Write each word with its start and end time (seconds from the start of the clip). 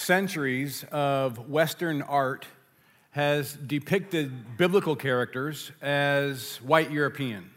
centuries 0.00 0.84
of 0.90 1.48
Western 1.48 2.02
art 2.02 2.46
has 3.10 3.52
depicted 3.54 4.56
biblical 4.56 4.96
characters 4.96 5.72
as 5.82 6.56
white 6.62 6.90
European. 6.90 7.50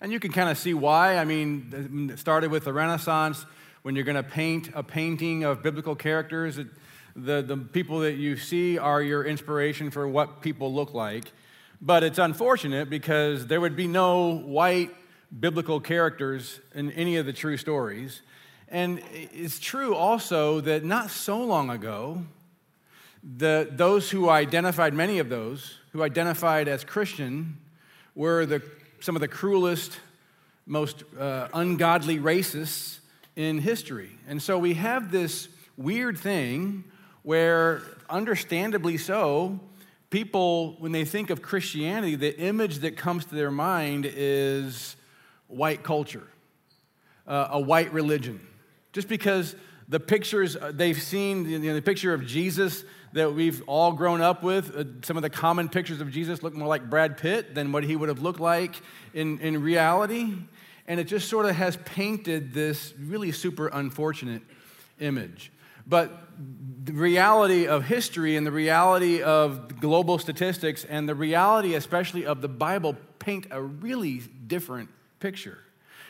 And 0.00 0.12
you 0.12 0.18
can 0.18 0.32
kind 0.32 0.50
of 0.50 0.58
see 0.58 0.74
why. 0.74 1.16
I 1.16 1.24
mean, 1.24 2.10
it 2.12 2.18
started 2.18 2.50
with 2.50 2.64
the 2.64 2.72
Renaissance. 2.72 3.46
When 3.82 3.94
you're 3.94 4.04
going 4.04 4.16
to 4.16 4.22
paint 4.22 4.70
a 4.74 4.82
painting 4.82 5.44
of 5.44 5.62
biblical 5.62 5.94
characters, 5.94 6.58
it, 6.58 6.66
the, 7.14 7.40
the 7.40 7.56
people 7.56 8.00
that 8.00 8.14
you 8.14 8.36
see 8.36 8.78
are 8.78 9.00
your 9.00 9.24
inspiration 9.24 9.90
for 9.90 10.08
what 10.08 10.42
people 10.42 10.74
look 10.74 10.92
like. 10.92 11.30
But 11.80 12.02
it's 12.02 12.18
unfortunate 12.18 12.90
because 12.90 13.46
there 13.46 13.60
would 13.60 13.76
be 13.76 13.86
no 13.86 14.36
white 14.38 14.90
biblical 15.38 15.78
characters 15.80 16.60
in 16.74 16.90
any 16.92 17.16
of 17.16 17.26
the 17.26 17.32
true 17.32 17.56
stories. 17.56 18.22
And 18.68 19.00
it's 19.12 19.58
true 19.58 19.94
also 19.94 20.60
that 20.60 20.84
not 20.84 21.10
so 21.10 21.42
long 21.42 21.70
ago, 21.70 22.24
the, 23.22 23.68
those 23.70 24.10
who 24.10 24.28
identified, 24.28 24.92
many 24.94 25.18
of 25.18 25.28
those 25.28 25.78
who 25.92 26.02
identified 26.02 26.68
as 26.68 26.84
Christian, 26.84 27.58
were 28.14 28.46
the, 28.46 28.62
some 29.00 29.16
of 29.16 29.20
the 29.20 29.28
cruelest, 29.28 29.98
most 30.66 31.04
uh, 31.18 31.48
ungodly 31.54 32.18
racists 32.18 32.98
in 33.36 33.58
history. 33.58 34.10
And 34.26 34.42
so 34.42 34.58
we 34.58 34.74
have 34.74 35.10
this 35.12 35.48
weird 35.76 36.18
thing 36.18 36.84
where, 37.22 37.82
understandably 38.08 38.96
so, 38.96 39.60
people, 40.10 40.76
when 40.78 40.92
they 40.92 41.04
think 41.04 41.30
of 41.30 41.42
Christianity, 41.42 42.16
the 42.16 42.36
image 42.38 42.78
that 42.78 42.96
comes 42.96 43.26
to 43.26 43.34
their 43.34 43.50
mind 43.50 44.06
is 44.08 44.96
white 45.48 45.82
culture, 45.82 46.26
uh, 47.26 47.48
a 47.50 47.60
white 47.60 47.92
religion. 47.92 48.40
Just 48.96 49.08
because 49.08 49.54
the 49.90 50.00
pictures 50.00 50.56
uh, 50.56 50.72
they've 50.74 51.02
seen, 51.02 51.46
you 51.46 51.58
know, 51.58 51.74
the 51.74 51.82
picture 51.82 52.14
of 52.14 52.26
Jesus 52.26 52.82
that 53.12 53.34
we've 53.34 53.62
all 53.66 53.92
grown 53.92 54.22
up 54.22 54.42
with, 54.42 54.74
uh, 54.74 54.84
some 55.02 55.18
of 55.18 55.22
the 55.22 55.28
common 55.28 55.68
pictures 55.68 56.00
of 56.00 56.10
Jesus 56.10 56.42
look 56.42 56.54
more 56.54 56.66
like 56.66 56.88
Brad 56.88 57.18
Pitt 57.18 57.54
than 57.54 57.72
what 57.72 57.84
he 57.84 57.94
would 57.94 58.08
have 58.08 58.20
looked 58.20 58.40
like 58.40 58.80
in, 59.12 59.38
in 59.40 59.60
reality. 59.60 60.32
And 60.86 60.98
it 60.98 61.04
just 61.04 61.28
sort 61.28 61.44
of 61.44 61.54
has 61.56 61.76
painted 61.84 62.54
this 62.54 62.94
really 62.98 63.32
super 63.32 63.68
unfortunate 63.68 64.40
image. 64.98 65.52
But 65.86 66.10
the 66.82 66.94
reality 66.94 67.66
of 67.66 67.84
history 67.84 68.38
and 68.38 68.46
the 68.46 68.50
reality 68.50 69.20
of 69.20 69.78
global 69.78 70.18
statistics 70.18 70.84
and 70.84 71.06
the 71.06 71.14
reality, 71.14 71.74
especially 71.74 72.24
of 72.24 72.40
the 72.40 72.48
Bible, 72.48 72.96
paint 73.18 73.46
a 73.50 73.60
really 73.60 74.22
different 74.46 74.88
picture. 75.20 75.58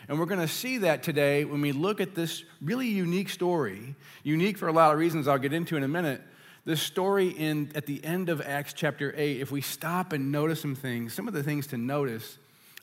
And 0.08 0.18
we're 0.20 0.26
going 0.26 0.40
to 0.40 0.48
see 0.48 0.78
that 0.78 1.02
today 1.02 1.44
when 1.44 1.60
we 1.60 1.72
look 1.72 2.00
at 2.00 2.14
this 2.14 2.44
really 2.62 2.86
unique 2.86 3.28
story, 3.28 3.96
unique 4.22 4.56
for 4.56 4.68
a 4.68 4.72
lot 4.72 4.92
of 4.92 4.98
reasons 4.98 5.26
I'll 5.26 5.38
get 5.38 5.52
into 5.52 5.76
in 5.76 5.82
a 5.82 5.88
minute. 5.88 6.22
This 6.64 6.80
story 6.80 7.28
in, 7.28 7.72
at 7.74 7.86
the 7.86 8.04
end 8.04 8.28
of 8.28 8.40
Acts 8.40 8.72
chapter 8.72 9.12
8, 9.16 9.40
if 9.40 9.50
we 9.50 9.60
stop 9.60 10.12
and 10.12 10.30
notice 10.30 10.60
some 10.60 10.76
things, 10.76 11.12
some 11.12 11.26
of 11.26 11.34
the 11.34 11.42
things 11.42 11.66
to 11.68 11.76
notice, 11.76 12.38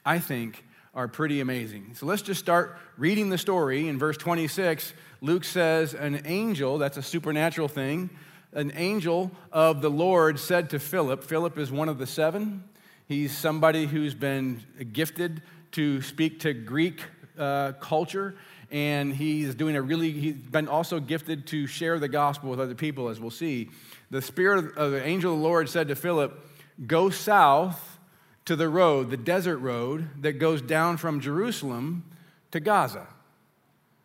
I 0.05 0.19
think, 0.19 0.65
are 0.93 1.07
pretty 1.07 1.39
amazing. 1.39 1.91
So 1.95 2.05
let's 2.05 2.21
just 2.21 2.39
start 2.39 2.77
reading 2.97 3.29
the 3.29 3.37
story. 3.37 3.87
In 3.87 3.97
verse 3.97 4.17
26, 4.17 4.93
Luke 5.21 5.43
says, 5.43 5.93
An 5.93 6.21
angel, 6.25 6.77
that's 6.77 6.97
a 6.97 7.01
supernatural 7.01 7.67
thing, 7.67 8.09
an 8.51 8.71
angel 8.75 9.31
of 9.51 9.81
the 9.81 9.89
Lord 9.89 10.39
said 10.39 10.69
to 10.71 10.79
Philip, 10.79 11.23
Philip 11.23 11.57
is 11.57 11.71
one 11.71 11.89
of 11.89 11.97
the 11.97 12.05
seven. 12.05 12.63
He's 13.07 13.35
somebody 13.35 13.85
who's 13.85 14.13
been 14.13 14.61
gifted 14.91 15.41
to 15.71 16.01
speak 16.03 16.41
to 16.41 16.53
Greek 16.53 17.01
uh, 17.37 17.73
culture, 17.73 18.35
and 18.71 19.13
he's 19.13 19.55
doing 19.55 19.75
a 19.75 19.81
really, 19.81 20.11
he's 20.11 20.35
been 20.35 20.67
also 20.67 20.99
gifted 20.99 21.47
to 21.47 21.67
share 21.67 21.99
the 21.99 22.07
gospel 22.07 22.49
with 22.49 22.59
other 22.59 22.75
people, 22.75 23.09
as 23.09 23.19
we'll 23.19 23.31
see. 23.31 23.69
The 24.09 24.21
Spirit 24.21 24.75
of 24.77 24.91
the 24.91 25.03
angel 25.03 25.33
of 25.33 25.39
the 25.39 25.43
Lord 25.43 25.69
said 25.69 25.87
to 25.89 25.95
Philip, 25.95 26.49
Go 26.87 27.09
south 27.09 27.99
to 28.45 28.55
the 28.55 28.67
road, 28.69 29.09
the 29.09 29.17
desert 29.17 29.57
road 29.57 30.09
that 30.21 30.33
goes 30.33 30.61
down 30.61 30.97
from 30.97 31.19
Jerusalem 31.19 32.03
to 32.51 32.59
Gaza. 32.59 33.07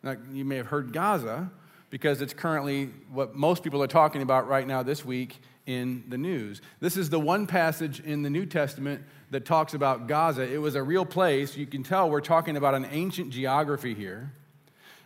Now, 0.01 0.15
you 0.31 0.45
may 0.45 0.57
have 0.57 0.67
heard 0.67 0.93
Gaza 0.93 1.51
because 1.89 2.21
it's 2.21 2.33
currently 2.33 2.89
what 3.11 3.35
most 3.35 3.63
people 3.63 3.81
are 3.81 3.87
talking 3.87 4.21
about 4.21 4.47
right 4.47 4.67
now 4.67 4.83
this 4.83 5.03
week 5.03 5.41
in 5.65 6.03
the 6.09 6.17
news. 6.17 6.61
This 6.79 6.97
is 6.97 7.09
the 7.09 7.19
one 7.19 7.47
passage 7.47 7.99
in 7.99 8.23
the 8.23 8.29
New 8.29 8.45
Testament 8.45 9.03
that 9.31 9.45
talks 9.45 9.73
about 9.73 10.07
Gaza. 10.07 10.41
It 10.41 10.57
was 10.57 10.75
a 10.75 10.83
real 10.83 11.05
place. 11.05 11.55
You 11.55 11.67
can 11.67 11.83
tell 11.83 12.09
we're 12.09 12.21
talking 12.21 12.57
about 12.57 12.73
an 12.73 12.87
ancient 12.91 13.31
geography 13.31 13.93
here. 13.93 14.31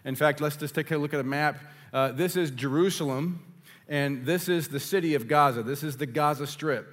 In 0.06 0.16
fact, 0.16 0.42
let's 0.42 0.56
just 0.56 0.76
take 0.76 0.92
a 0.92 0.98
look 0.98 1.14
at 1.14 1.20
a 1.20 1.24
map. 1.24 1.58
Uh, 1.94 2.12
this 2.12 2.36
is 2.36 2.52
Jerusalem, 2.52 3.44
and 3.88 4.26
this 4.26 4.50
is 4.50 4.68
the 4.68 4.80
city 4.80 5.16
of 5.16 5.28
Gaza. 5.28 5.64
This 5.64 5.84
is 5.84 5.98
the 5.98 6.06
Gaza 6.06 6.48
Strip. 6.48 6.88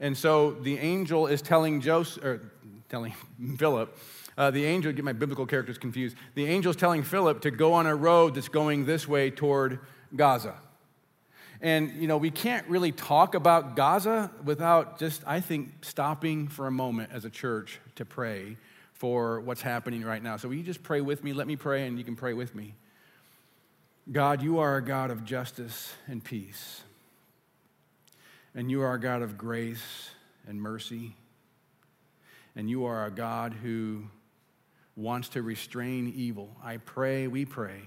And 0.00 0.16
so 0.16 0.52
the 0.52 0.78
angel 0.78 1.26
is 1.26 1.42
telling 1.42 1.80
Joseph, 1.80 2.24
or 2.24 2.40
telling 2.92 3.14
Philip, 3.56 3.96
uh, 4.36 4.50
the 4.50 4.66
angel, 4.66 4.92
get 4.92 5.04
my 5.04 5.14
biblical 5.14 5.46
characters 5.46 5.78
confused. 5.78 6.14
The 6.34 6.44
angel 6.46 6.70
is 6.70 6.76
telling 6.76 7.02
Philip 7.02 7.40
to 7.40 7.50
go 7.50 7.72
on 7.72 7.86
a 7.86 7.96
road 7.96 8.34
that's 8.34 8.48
going 8.48 8.84
this 8.84 9.08
way 9.08 9.30
toward 9.30 9.80
Gaza. 10.14 10.54
And, 11.62 11.92
you 11.92 12.06
know, 12.06 12.18
we 12.18 12.30
can't 12.30 12.66
really 12.68 12.92
talk 12.92 13.34
about 13.34 13.76
Gaza 13.76 14.30
without 14.44 14.98
just, 14.98 15.22
I 15.26 15.40
think, 15.40 15.84
stopping 15.84 16.48
for 16.48 16.66
a 16.66 16.70
moment 16.70 17.10
as 17.12 17.24
a 17.24 17.30
church 17.30 17.80
to 17.94 18.04
pray 18.04 18.58
for 18.92 19.40
what's 19.40 19.62
happening 19.62 20.02
right 20.02 20.22
now. 20.22 20.36
So, 20.36 20.48
will 20.48 20.56
you 20.56 20.62
just 20.62 20.82
pray 20.82 21.00
with 21.00 21.24
me? 21.24 21.32
Let 21.32 21.46
me 21.46 21.56
pray, 21.56 21.86
and 21.86 21.96
you 21.96 22.04
can 22.04 22.16
pray 22.16 22.34
with 22.34 22.54
me. 22.54 22.74
God, 24.10 24.42
you 24.42 24.58
are 24.58 24.76
a 24.76 24.84
God 24.84 25.10
of 25.10 25.24
justice 25.24 25.94
and 26.08 26.22
peace. 26.22 26.82
And 28.54 28.70
you 28.70 28.82
are 28.82 28.94
a 28.94 29.00
God 29.00 29.22
of 29.22 29.38
grace 29.38 30.10
and 30.46 30.60
mercy. 30.60 31.14
And 32.54 32.68
you 32.68 32.84
are 32.84 33.06
a 33.06 33.10
God 33.10 33.54
who 33.54 34.04
wants 34.96 35.30
to 35.30 35.42
restrain 35.42 36.12
evil. 36.14 36.54
I 36.62 36.76
pray, 36.76 37.26
we 37.26 37.44
pray, 37.44 37.80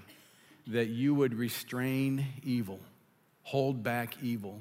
that 0.66 0.88
you 0.88 1.14
would 1.14 1.34
restrain 1.34 2.26
evil 2.42 2.80
hold 3.46 3.80
back 3.84 4.16
evil, 4.20 4.60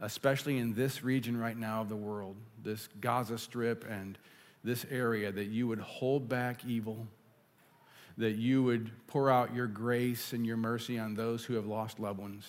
especially 0.00 0.58
in 0.58 0.74
this 0.74 1.04
region 1.04 1.38
right 1.38 1.56
now 1.56 1.82
of 1.82 1.88
the 1.88 1.94
world, 1.94 2.34
this 2.64 2.88
Gaza 3.00 3.38
Strip 3.38 3.88
and 3.88 4.18
this 4.64 4.84
area, 4.90 5.30
that 5.30 5.44
you 5.44 5.68
would 5.68 5.78
hold 5.78 6.28
back 6.28 6.64
evil, 6.64 7.06
that 8.18 8.34
you 8.34 8.60
would 8.64 8.90
pour 9.06 9.30
out 9.30 9.54
your 9.54 9.68
grace 9.68 10.32
and 10.32 10.44
your 10.44 10.56
mercy 10.56 10.98
on 10.98 11.14
those 11.14 11.44
who 11.44 11.54
have 11.54 11.64
lost 11.64 12.00
loved 12.00 12.18
ones 12.18 12.44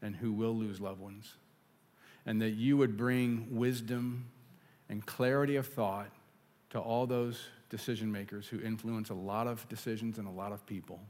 and 0.00 0.14
who 0.14 0.32
will 0.32 0.56
lose 0.56 0.80
loved 0.80 1.00
ones, 1.00 1.34
and 2.24 2.40
that 2.40 2.50
you 2.50 2.76
would 2.76 2.96
bring 2.96 3.48
wisdom 3.50 4.26
and 4.92 5.06
clarity 5.06 5.56
of 5.56 5.66
thought 5.66 6.10
to 6.68 6.78
all 6.78 7.06
those 7.06 7.40
decision 7.70 8.12
makers 8.12 8.46
who 8.46 8.60
influence 8.60 9.08
a 9.08 9.14
lot 9.14 9.46
of 9.46 9.66
decisions 9.70 10.18
and 10.18 10.28
a 10.28 10.30
lot 10.30 10.52
of 10.52 10.66
people. 10.66 11.00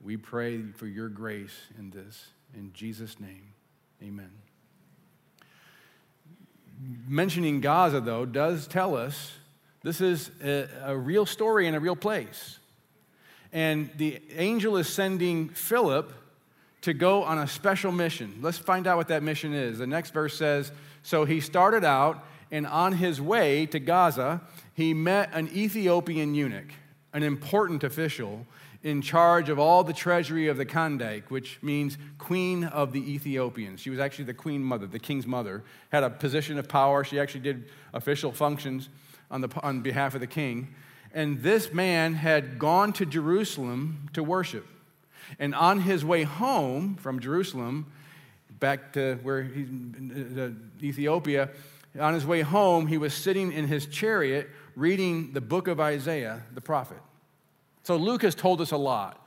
We 0.00 0.16
pray 0.16 0.62
for 0.62 0.86
your 0.86 1.08
grace 1.08 1.66
in 1.80 1.90
this. 1.90 2.28
In 2.54 2.72
Jesus' 2.72 3.18
name, 3.18 3.42
amen. 4.00 4.30
Mentioning 7.08 7.60
Gaza, 7.60 8.00
though, 8.00 8.24
does 8.24 8.68
tell 8.68 8.96
us 8.96 9.32
this 9.82 10.00
is 10.00 10.30
a, 10.40 10.68
a 10.84 10.96
real 10.96 11.26
story 11.26 11.66
in 11.66 11.74
a 11.74 11.80
real 11.80 11.96
place. 11.96 12.60
And 13.52 13.90
the 13.96 14.22
angel 14.36 14.76
is 14.76 14.88
sending 14.88 15.48
Philip 15.48 16.12
to 16.82 16.94
go 16.94 17.24
on 17.24 17.38
a 17.38 17.48
special 17.48 17.90
mission. 17.90 18.38
Let's 18.42 18.58
find 18.58 18.86
out 18.86 18.96
what 18.96 19.08
that 19.08 19.24
mission 19.24 19.54
is. 19.54 19.78
The 19.78 19.88
next 19.88 20.14
verse 20.14 20.38
says 20.38 20.70
So 21.02 21.24
he 21.24 21.40
started 21.40 21.82
out, 21.84 22.24
and 22.50 22.66
on 22.66 22.92
his 22.92 23.20
way 23.20 23.66
to 23.66 23.78
Gaza, 23.78 24.40
he 24.74 24.94
met 24.94 25.30
an 25.32 25.48
Ethiopian 25.48 26.34
eunuch, 26.34 26.72
an 27.12 27.22
important 27.22 27.82
official 27.82 28.46
in 28.82 29.02
charge 29.02 29.48
of 29.48 29.58
all 29.58 29.82
the 29.82 29.92
treasury 29.92 30.46
of 30.46 30.56
the 30.56 30.66
Kandake, 30.66 31.24
which 31.28 31.58
means 31.60 31.98
queen 32.18 32.64
of 32.64 32.92
the 32.92 33.14
Ethiopians. 33.14 33.80
She 33.80 33.90
was 33.90 33.98
actually 33.98 34.26
the 34.26 34.34
queen 34.34 34.62
mother, 34.62 34.86
the 34.86 35.00
king's 35.00 35.26
mother, 35.26 35.64
had 35.90 36.04
a 36.04 36.10
position 36.10 36.56
of 36.56 36.68
power. 36.68 37.02
She 37.02 37.18
actually 37.18 37.40
did 37.40 37.68
official 37.92 38.30
functions 38.30 38.88
on, 39.30 39.40
the, 39.40 39.48
on 39.62 39.80
behalf 39.80 40.14
of 40.14 40.20
the 40.20 40.26
king. 40.26 40.68
And 41.12 41.42
this 41.42 41.72
man 41.72 42.14
had 42.14 42.58
gone 42.58 42.92
to 42.94 43.06
Jerusalem 43.06 44.08
to 44.12 44.22
worship. 44.22 44.66
And 45.38 45.54
on 45.54 45.80
his 45.80 46.04
way 46.04 46.22
home 46.22 46.94
from 46.96 47.18
Jerusalem, 47.18 47.86
back 48.60 48.92
to 48.92 49.18
where 49.22 49.42
he's 49.42 49.68
uh, 50.38 50.50
Ethiopia, 50.80 51.50
on 51.98 52.14
his 52.14 52.26
way 52.26 52.42
home, 52.42 52.86
he 52.86 52.98
was 52.98 53.14
sitting 53.14 53.52
in 53.52 53.66
his 53.66 53.86
chariot 53.86 54.48
reading 54.74 55.32
the 55.32 55.40
book 55.40 55.68
of 55.68 55.80
Isaiah, 55.80 56.42
the 56.54 56.60
prophet. 56.60 56.98
So 57.84 57.96
Luke 57.96 58.22
has 58.22 58.34
told 58.34 58.60
us 58.60 58.72
a 58.72 58.76
lot. 58.76 59.22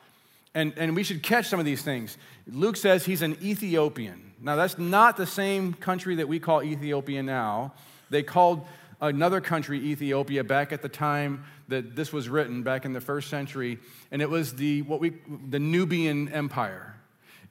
And, 0.56 0.74
and 0.77 0.95
we 0.95 1.04
should 1.04 1.21
catch 1.21 1.48
some 1.48 1.60
of 1.60 1.66
these 1.66 1.83
things. 1.83 2.18
Luke 2.48 2.75
says 2.75 3.06
he's 3.06 3.21
an 3.21 3.38
Ethiopian. 3.42 4.33
Now, 4.42 4.56
that's 4.56 4.77
not 4.80 5.16
the 5.16 5.27
same 5.27 5.74
country 5.74 6.16
that 6.16 6.27
we 6.27 6.39
call 6.39 6.63
Ethiopia 6.63 7.21
now. 7.21 7.74
They 8.10 8.24
called 8.24 8.66
another 9.00 9.42
country 9.42 9.80
Ethiopia 9.80 10.44
back 10.44 10.71
at 10.71 10.81
the 10.81 10.89
time 10.89 11.44
that 11.68 11.95
this 11.95 12.12
was 12.12 12.27
written, 12.30 12.63
back 12.63 12.86
in 12.86 12.94
the 12.94 13.01
first 13.01 13.30
century, 13.30 13.77
and 14.12 14.21
it 14.21 14.30
was 14.30 14.56
the, 14.56 14.81
what 14.83 15.00
we, 15.00 15.13
the 15.50 15.60
Nubian 15.60 16.30
Empire. 16.30 16.95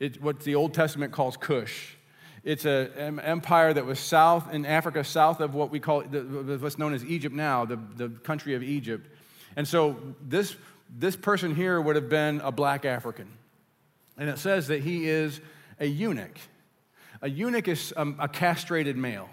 It's 0.00 0.20
what 0.20 0.40
the 0.40 0.56
Old 0.56 0.74
Testament 0.74 1.12
calls 1.12 1.36
Cush. 1.36 1.96
It's 2.44 2.64
an 2.64 3.20
empire 3.20 3.73
that 3.73 3.85
was 3.85 3.99
south 3.99 4.52
in 4.52 4.64
Africa, 4.64 5.05
south 5.05 5.40
of 5.40 5.55
what 5.55 5.70
we 5.70 5.81
call 5.81 6.02
what's 6.02 6.79
known 6.79 6.94
as 6.94 7.05
Egypt 7.05 7.35
now, 7.35 7.64
the, 7.64 7.79
the 7.96 8.08
country 8.08 8.55
of 8.55 8.62
Egypt. 8.62 9.08
And 9.56 9.67
so 9.67 9.96
this, 10.23 10.56
this 10.96 11.17
person 11.17 11.55
here 11.55 11.81
would 11.81 11.96
have 11.96 12.08
been 12.08 12.40
a 12.40 12.52
black 12.52 12.85
African. 12.85 13.29
And 14.17 14.29
it 14.29 14.38
says 14.38 14.69
that 14.69 14.82
he 14.82 15.08
is 15.08 15.40
a 15.81 15.87
eunuch. 15.87 16.38
A 17.23 17.29
eunuch 17.29 17.69
is 17.69 17.93
a, 17.96 18.06
a 18.19 18.29
castrated 18.29 18.96
male. 18.96 19.29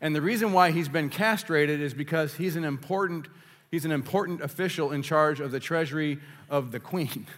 And 0.00 0.14
the 0.14 0.22
reason 0.22 0.52
why 0.52 0.70
he's 0.70 0.88
been 0.88 1.10
castrated 1.10 1.80
is 1.80 1.94
because 1.94 2.34
he's 2.34 2.56
an 2.56 2.64
important, 2.64 3.26
he's 3.70 3.84
an 3.84 3.92
important 3.92 4.42
official 4.42 4.92
in 4.92 5.02
charge 5.02 5.40
of 5.40 5.50
the 5.50 5.60
treasury 5.60 6.18
of 6.50 6.72
the 6.72 6.80
queen. 6.80 7.26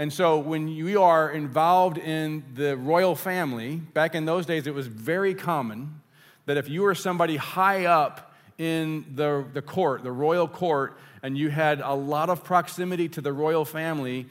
And 0.00 0.10
so 0.10 0.38
when 0.38 0.66
you 0.66 1.02
are 1.02 1.30
involved 1.30 1.98
in 1.98 2.42
the 2.54 2.74
royal 2.74 3.14
family, 3.14 3.76
back 3.76 4.14
in 4.14 4.24
those 4.24 4.46
days, 4.46 4.66
it 4.66 4.72
was 4.72 4.86
very 4.86 5.34
common 5.34 6.00
that 6.46 6.56
if 6.56 6.70
you 6.70 6.80
were 6.80 6.94
somebody 6.94 7.36
high 7.36 7.84
up 7.84 8.34
in 8.56 9.04
the, 9.14 9.44
the 9.52 9.60
court, 9.60 10.02
the 10.02 10.10
royal 10.10 10.48
court, 10.48 10.98
and 11.22 11.36
you 11.36 11.50
had 11.50 11.82
a 11.82 11.92
lot 11.92 12.30
of 12.30 12.42
proximity 12.42 13.10
to 13.10 13.20
the 13.20 13.30
royal 13.30 13.66
family, 13.66 14.24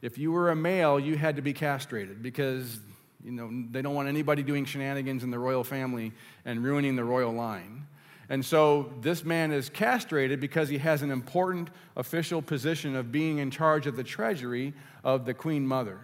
if 0.00 0.16
you 0.16 0.30
were 0.30 0.52
a 0.52 0.54
male, 0.54 1.00
you 1.00 1.16
had 1.16 1.34
to 1.34 1.42
be 1.42 1.52
castrated 1.52 2.22
because 2.22 2.78
you 3.24 3.32
know, 3.32 3.50
they 3.72 3.82
don't 3.82 3.96
want 3.96 4.06
anybody 4.06 4.44
doing 4.44 4.64
shenanigans 4.64 5.24
in 5.24 5.32
the 5.32 5.40
royal 5.40 5.64
family 5.64 6.12
and 6.44 6.62
ruining 6.62 6.94
the 6.94 7.02
royal 7.02 7.32
line. 7.32 7.84
And 8.28 8.44
so 8.44 8.92
this 9.00 9.24
man 9.24 9.52
is 9.52 9.68
castrated 9.68 10.40
because 10.40 10.68
he 10.68 10.78
has 10.78 11.02
an 11.02 11.10
important 11.10 11.70
official 11.96 12.42
position 12.42 12.96
of 12.96 13.12
being 13.12 13.38
in 13.38 13.50
charge 13.50 13.86
of 13.86 13.96
the 13.96 14.04
treasury 14.04 14.74
of 15.04 15.24
the 15.24 15.34
queen 15.34 15.66
mother. 15.66 16.00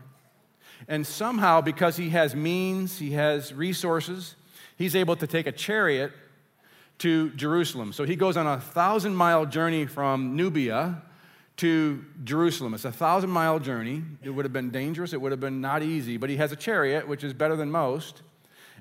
And 0.88 1.06
somehow, 1.06 1.60
because 1.60 1.96
he 1.96 2.10
has 2.10 2.34
means, 2.34 2.98
he 2.98 3.12
has 3.12 3.52
resources, 3.52 4.36
he's 4.76 4.94
able 4.94 5.16
to 5.16 5.26
take 5.26 5.46
a 5.46 5.52
chariot 5.52 6.12
to 6.98 7.30
Jerusalem. 7.30 7.92
So 7.92 8.04
he 8.04 8.16
goes 8.16 8.36
on 8.36 8.46
a 8.46 8.60
thousand 8.60 9.16
mile 9.16 9.46
journey 9.46 9.86
from 9.86 10.36
Nubia 10.36 11.02
to 11.58 12.04
Jerusalem. 12.24 12.74
It's 12.74 12.84
a 12.84 12.92
thousand 12.92 13.30
mile 13.30 13.58
journey. 13.58 14.02
It 14.22 14.30
would 14.30 14.44
have 14.44 14.52
been 14.52 14.70
dangerous, 14.70 15.12
it 15.12 15.20
would 15.20 15.32
have 15.32 15.40
been 15.40 15.60
not 15.60 15.82
easy, 15.82 16.16
but 16.16 16.30
he 16.30 16.36
has 16.36 16.52
a 16.52 16.56
chariot, 16.56 17.06
which 17.08 17.24
is 17.24 17.32
better 17.32 17.56
than 17.56 17.70
most. 17.70 18.22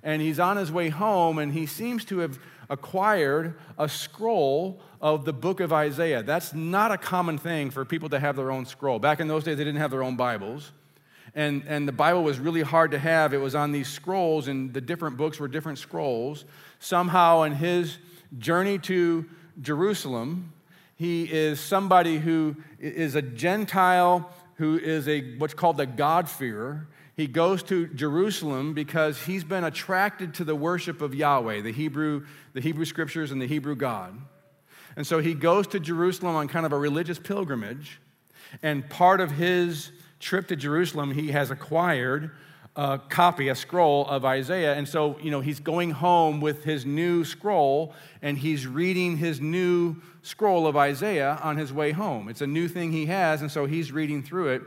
And 0.03 0.21
he's 0.21 0.39
on 0.39 0.57
his 0.57 0.71
way 0.71 0.89
home, 0.89 1.37
and 1.37 1.53
he 1.53 1.67
seems 1.67 2.03
to 2.05 2.19
have 2.19 2.39
acquired 2.71 3.53
a 3.77 3.87
scroll 3.87 4.81
of 4.99 5.25
the 5.25 5.33
book 5.33 5.59
of 5.59 5.71
Isaiah. 5.71 6.23
That's 6.23 6.53
not 6.53 6.91
a 6.91 6.97
common 6.97 7.37
thing 7.37 7.69
for 7.69 7.85
people 7.85 8.09
to 8.09 8.19
have 8.19 8.35
their 8.35 8.49
own 8.49 8.65
scroll. 8.65 8.97
Back 8.97 9.19
in 9.19 9.27
those 9.27 9.43
days, 9.43 9.57
they 9.57 9.63
didn't 9.63 9.81
have 9.81 9.91
their 9.91 10.01
own 10.01 10.15
Bibles. 10.15 10.71
And, 11.35 11.63
and 11.67 11.87
the 11.87 11.91
Bible 11.91 12.23
was 12.23 12.39
really 12.39 12.61
hard 12.61 12.91
to 12.91 12.99
have. 12.99 13.33
It 13.33 13.37
was 13.37 13.53
on 13.53 13.71
these 13.71 13.87
scrolls, 13.87 14.47
and 14.47 14.73
the 14.73 14.81
different 14.81 15.17
books 15.17 15.39
were 15.39 15.47
different 15.47 15.77
scrolls. 15.77 16.45
Somehow, 16.79 17.43
in 17.43 17.53
his 17.53 17.99
journey 18.39 18.79
to 18.79 19.25
Jerusalem, 19.61 20.53
he 20.95 21.23
is 21.23 21.59
somebody 21.59 22.17
who 22.17 22.55
is 22.79 23.15
a 23.15 23.21
Gentile 23.21 24.29
who 24.61 24.77
is 24.77 25.07
a 25.07 25.37
what's 25.37 25.55
called 25.55 25.79
a 25.79 25.87
God-fearer. 25.87 26.87
He 27.15 27.27
goes 27.27 27.61
to 27.63 27.87
Jerusalem 27.87 28.73
because 28.73 29.23
he's 29.23 29.43
been 29.43 29.63
attracted 29.63 30.33
to 30.35 30.43
the 30.43 30.55
worship 30.55 31.01
of 31.01 31.13
Yahweh, 31.13 31.61
the 31.61 31.71
Hebrew, 31.71 32.25
the 32.53 32.61
Hebrew 32.61 32.85
scriptures 32.85 33.31
and 33.31 33.41
the 33.41 33.47
Hebrew 33.47 33.75
God. 33.75 34.19
And 34.95 35.05
so 35.05 35.19
he 35.19 35.33
goes 35.33 35.67
to 35.67 35.79
Jerusalem 35.79 36.35
on 36.35 36.47
kind 36.47 36.65
of 36.65 36.73
a 36.73 36.77
religious 36.77 37.19
pilgrimage. 37.19 37.99
And 38.63 38.89
part 38.89 39.21
of 39.21 39.31
his 39.31 39.91
trip 40.19 40.47
to 40.47 40.55
Jerusalem, 40.55 41.11
he 41.11 41.31
has 41.31 41.51
acquired 41.51 42.31
a 42.75 42.99
copy, 43.09 43.49
a 43.49 43.55
scroll 43.55 44.07
of 44.07 44.23
Isaiah. 44.23 44.75
And 44.75 44.87
so, 44.87 45.17
you 45.19 45.31
know, 45.31 45.41
he's 45.41 45.59
going 45.59 45.91
home 45.91 46.39
with 46.39 46.63
his 46.63 46.85
new 46.85 47.25
scroll 47.25 47.93
and 48.21 48.37
he's 48.37 48.65
reading 48.65 49.17
his 49.17 49.41
new 49.41 49.97
scroll 50.21 50.67
of 50.67 50.77
Isaiah 50.77 51.39
on 51.43 51.57
his 51.57 51.73
way 51.73 51.91
home. 51.91 52.29
It's 52.29 52.41
a 52.41 52.47
new 52.47 52.67
thing 52.67 52.91
he 52.91 53.07
has, 53.07 53.41
and 53.41 53.51
so 53.51 53.65
he's 53.65 53.91
reading 53.91 54.23
through 54.23 54.49
it. 54.49 54.61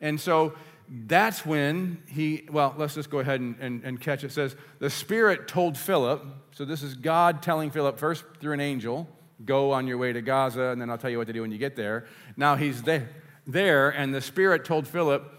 And 0.00 0.18
so 0.18 0.54
that's 0.92 1.46
when 1.46 2.02
he, 2.08 2.48
well, 2.50 2.74
let's 2.76 2.94
just 2.94 3.10
go 3.10 3.20
ahead 3.20 3.40
and, 3.40 3.54
and, 3.60 3.84
and 3.84 4.00
catch 4.00 4.24
it. 4.24 4.28
it. 4.28 4.32
says, 4.32 4.56
The 4.80 4.90
Spirit 4.90 5.46
told 5.46 5.78
Philip, 5.78 6.24
so 6.50 6.64
this 6.64 6.82
is 6.82 6.94
God 6.94 7.42
telling 7.42 7.70
Philip 7.70 7.96
first 7.96 8.24
through 8.40 8.54
an 8.54 8.60
angel, 8.60 9.08
go 9.44 9.70
on 9.70 9.86
your 9.86 9.98
way 9.98 10.12
to 10.12 10.20
Gaza, 10.20 10.64
and 10.64 10.80
then 10.80 10.90
I'll 10.90 10.98
tell 10.98 11.10
you 11.10 11.18
what 11.18 11.28
to 11.28 11.32
do 11.32 11.42
when 11.42 11.52
you 11.52 11.58
get 11.58 11.76
there. 11.76 12.06
Now 12.36 12.56
he's 12.56 12.82
there, 12.82 13.08
there 13.46 13.90
and 13.90 14.12
the 14.12 14.20
Spirit 14.20 14.64
told 14.64 14.88
Philip, 14.88 15.36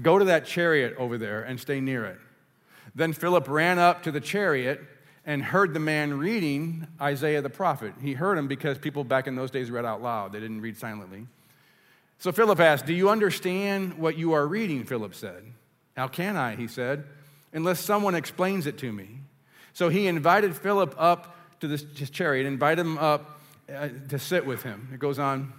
Go 0.00 0.20
to 0.20 0.26
that 0.26 0.46
chariot 0.46 0.94
over 0.96 1.18
there 1.18 1.42
and 1.42 1.58
stay 1.58 1.80
near 1.80 2.04
it. 2.04 2.18
Then 2.94 3.12
Philip 3.12 3.48
ran 3.48 3.80
up 3.80 4.04
to 4.04 4.12
the 4.12 4.20
chariot 4.20 4.80
and 5.24 5.42
heard 5.42 5.74
the 5.74 5.80
man 5.80 6.14
reading 6.14 6.86
Isaiah 7.00 7.42
the 7.42 7.50
prophet. 7.50 7.94
He 8.00 8.12
heard 8.12 8.38
him 8.38 8.46
because 8.46 8.78
people 8.78 9.02
back 9.02 9.26
in 9.26 9.34
those 9.34 9.50
days 9.50 9.68
read 9.68 9.84
out 9.84 10.00
loud, 10.00 10.30
they 10.32 10.38
didn't 10.38 10.60
read 10.60 10.76
silently. 10.78 11.26
So 12.18 12.32
Philip 12.32 12.60
asked, 12.60 12.86
Do 12.86 12.94
you 12.94 13.10
understand 13.10 13.94
what 13.94 14.16
you 14.16 14.32
are 14.32 14.46
reading? 14.46 14.84
Philip 14.84 15.14
said. 15.14 15.44
How 15.96 16.08
can 16.08 16.36
I? 16.36 16.56
He 16.56 16.68
said, 16.68 17.04
unless 17.52 17.80
someone 17.80 18.14
explains 18.14 18.66
it 18.66 18.76
to 18.78 18.92
me. 18.92 19.20
So 19.72 19.88
he 19.88 20.06
invited 20.06 20.54
Philip 20.54 20.94
up 20.98 21.36
to 21.60 21.68
this 21.68 21.84
chariot, 22.10 22.46
invited 22.46 22.82
him 22.82 22.98
up 22.98 23.40
uh, 23.74 23.88
to 24.10 24.18
sit 24.18 24.44
with 24.44 24.62
him. 24.62 24.90
It 24.92 25.00
goes 25.00 25.18
on. 25.18 25.52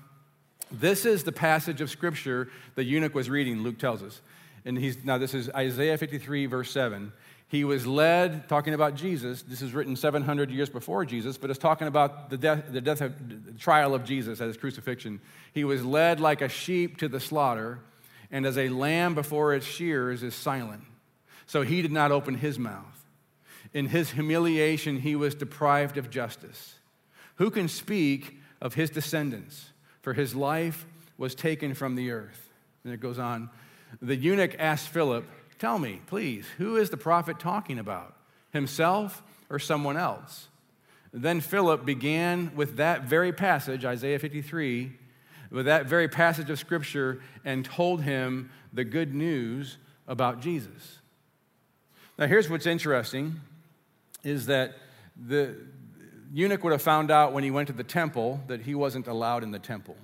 This 0.71 1.05
is 1.05 1.23
the 1.23 1.31
passage 1.31 1.81
of 1.81 1.89
scripture 1.89 2.49
the 2.75 2.83
eunuch 2.83 3.15
was 3.15 3.29
reading, 3.29 3.63
Luke 3.63 3.79
tells 3.79 4.03
us. 4.03 4.21
And 4.65 4.77
he's 4.77 5.03
now 5.03 5.17
this 5.17 5.33
is 5.33 5.49
Isaiah 5.49 5.97
53, 5.97 6.45
verse 6.45 6.71
7. 6.71 7.11
He 7.49 7.63
was 7.63 7.87
led, 7.87 8.49
talking 8.49 8.73
about 8.73 8.95
Jesus. 8.95 9.41
This 9.41 9.61
is 9.61 9.73
written 9.73 9.95
700 9.95 10.51
years 10.51 10.69
before 10.69 11.05
Jesus, 11.05 11.37
but 11.37 11.49
it's 11.49 11.59
talking 11.59 11.87
about 11.87 12.29
the 12.29 12.37
death, 12.37 12.65
the 12.69 12.81
death 12.81 13.01
of, 13.01 13.45
the 13.45 13.53
trial 13.53 13.95
of 13.95 14.03
Jesus 14.03 14.41
at 14.41 14.47
his 14.47 14.57
crucifixion. 14.57 15.21
He 15.53 15.63
was 15.63 15.85
led 15.85 16.19
like 16.19 16.41
a 16.41 16.49
sheep 16.49 16.97
to 16.97 17.07
the 17.07 17.21
slaughter, 17.21 17.79
and 18.31 18.45
as 18.45 18.57
a 18.57 18.67
lamb 18.67 19.15
before 19.15 19.53
its 19.53 19.65
shears 19.65 20.23
is 20.23 20.35
silent. 20.35 20.83
So 21.45 21.61
he 21.61 21.81
did 21.81 21.93
not 21.93 22.11
open 22.11 22.35
his 22.35 22.59
mouth. 22.59 23.05
In 23.73 23.87
his 23.87 24.11
humiliation, 24.11 24.99
he 24.99 25.15
was 25.15 25.33
deprived 25.33 25.97
of 25.97 26.09
justice. 26.09 26.75
Who 27.35 27.49
can 27.49 27.69
speak 27.69 28.39
of 28.61 28.73
his 28.73 28.89
descendants? 28.89 29.71
for 30.07 30.13
his 30.13 30.33
life 30.33 30.85
was 31.17 31.35
taken 31.35 31.73
from 31.73 31.95
the 31.95 32.11
earth. 32.11 32.49
And 32.85 32.93
it 32.93 33.01
goes 33.01 33.19
on. 33.19 33.49
The 34.01 34.15
eunuch 34.15 34.55
asked 34.57 34.87
Philip, 34.87 35.25
Tell 35.59 35.79
me, 35.79 36.01
please, 36.05 36.45
who 36.57 36.75
is 36.75 36.89
the 36.89 36.97
prophet 36.97 37.39
talking 37.39 37.79
about? 37.79 38.15
Himself 38.51 39.23
or 39.49 39.59
someone 39.59 39.97
else? 39.97 40.47
Then 41.11 41.41
Philip 41.41 41.85
began 41.85 42.55
with 42.55 42.77
that 42.77 43.03
very 43.03 43.31
passage, 43.31 43.83
Isaiah 43.85 44.19
53, 44.19 44.91
with 45.49 45.65
that 45.65 45.85
very 45.85 46.07
passage 46.07 46.49
of 46.49 46.59
scripture, 46.59 47.21
and 47.43 47.65
told 47.65 48.03
him 48.03 48.51
the 48.73 48.83
good 48.83 49.15
news 49.15 49.77
about 50.07 50.41
Jesus. 50.41 50.99
Now, 52.19 52.27
here's 52.27 52.49
what's 52.49 52.65
interesting 52.65 53.39
is 54.23 54.47
that 54.47 54.75
the, 55.15 55.55
eunuch 56.33 56.63
would 56.63 56.73
have 56.73 56.81
found 56.81 57.09
out 57.09 57.33
when 57.33 57.43
he 57.43 57.51
went 57.51 57.67
to 57.67 57.73
the 57.73 57.83
temple 57.83 58.41
that 58.47 58.61
he 58.61 58.75
wasn't 58.75 59.07
allowed 59.07 59.43
in 59.43 59.51
the 59.51 59.59
temple 59.59 59.95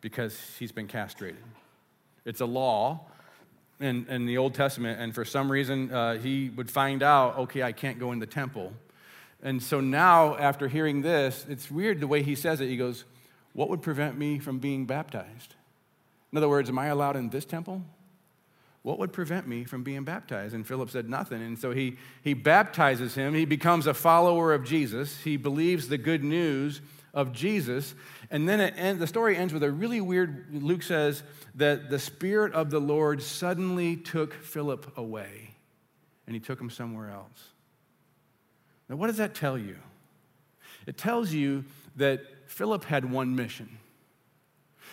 because 0.00 0.38
he's 0.58 0.72
been 0.72 0.86
castrated. 0.86 1.42
It's 2.24 2.40
a 2.40 2.46
law 2.46 3.06
in, 3.80 4.06
in 4.08 4.26
the 4.26 4.38
Old 4.38 4.54
Testament, 4.54 5.00
and 5.00 5.14
for 5.14 5.24
some 5.24 5.50
reason 5.50 5.90
uh, 5.90 6.18
he 6.18 6.50
would 6.50 6.70
find 6.70 7.02
out, 7.02 7.38
okay, 7.38 7.62
I 7.62 7.72
can't 7.72 7.98
go 7.98 8.12
in 8.12 8.18
the 8.18 8.26
temple. 8.26 8.72
And 9.42 9.62
so 9.62 9.80
now, 9.80 10.36
after 10.36 10.68
hearing 10.68 11.00
this, 11.00 11.46
it's 11.48 11.70
weird 11.70 12.00
the 12.00 12.06
way 12.06 12.22
he 12.22 12.34
says 12.34 12.60
it. 12.60 12.68
He 12.68 12.76
goes, 12.76 13.04
What 13.54 13.70
would 13.70 13.80
prevent 13.80 14.18
me 14.18 14.38
from 14.38 14.58
being 14.58 14.84
baptized? 14.84 15.54
In 16.30 16.38
other 16.38 16.48
words, 16.48 16.68
am 16.68 16.78
I 16.78 16.86
allowed 16.86 17.16
in 17.16 17.30
this 17.30 17.44
temple? 17.44 17.82
What 18.82 18.98
would 18.98 19.12
prevent 19.12 19.46
me 19.46 19.64
from 19.64 19.82
being 19.82 20.04
baptized? 20.04 20.54
And 20.54 20.66
Philip 20.66 20.90
said, 20.90 21.08
Nothing. 21.08 21.42
And 21.42 21.58
so 21.58 21.70
he, 21.70 21.96
he 22.22 22.34
baptizes 22.34 23.14
him. 23.14 23.32
He 23.34 23.46
becomes 23.46 23.86
a 23.86 23.94
follower 23.94 24.52
of 24.52 24.64
Jesus. 24.64 25.18
He 25.18 25.38
believes 25.38 25.88
the 25.88 25.98
good 25.98 26.22
news 26.22 26.82
of 27.12 27.32
Jesus. 27.32 27.94
And 28.30 28.48
then 28.48 28.60
it 28.60 28.98
the 28.98 29.06
story 29.06 29.36
ends 29.36 29.52
with 29.52 29.62
a 29.62 29.70
really 29.70 30.00
weird 30.00 30.46
Luke 30.52 30.82
says 30.82 31.22
that 31.56 31.90
the 31.90 31.98
Spirit 31.98 32.52
of 32.52 32.70
the 32.70 32.80
Lord 32.80 33.22
suddenly 33.22 33.96
took 33.96 34.34
Philip 34.34 34.96
away 34.96 35.50
and 36.26 36.34
he 36.34 36.40
took 36.40 36.60
him 36.60 36.70
somewhere 36.70 37.10
else. 37.10 37.48
Now, 38.88 38.96
what 38.96 39.08
does 39.08 39.16
that 39.16 39.34
tell 39.34 39.58
you? 39.58 39.76
It 40.86 40.96
tells 40.96 41.32
you 41.32 41.64
that 41.96 42.22
Philip 42.46 42.84
had 42.84 43.10
one 43.10 43.36
mission. 43.36 43.78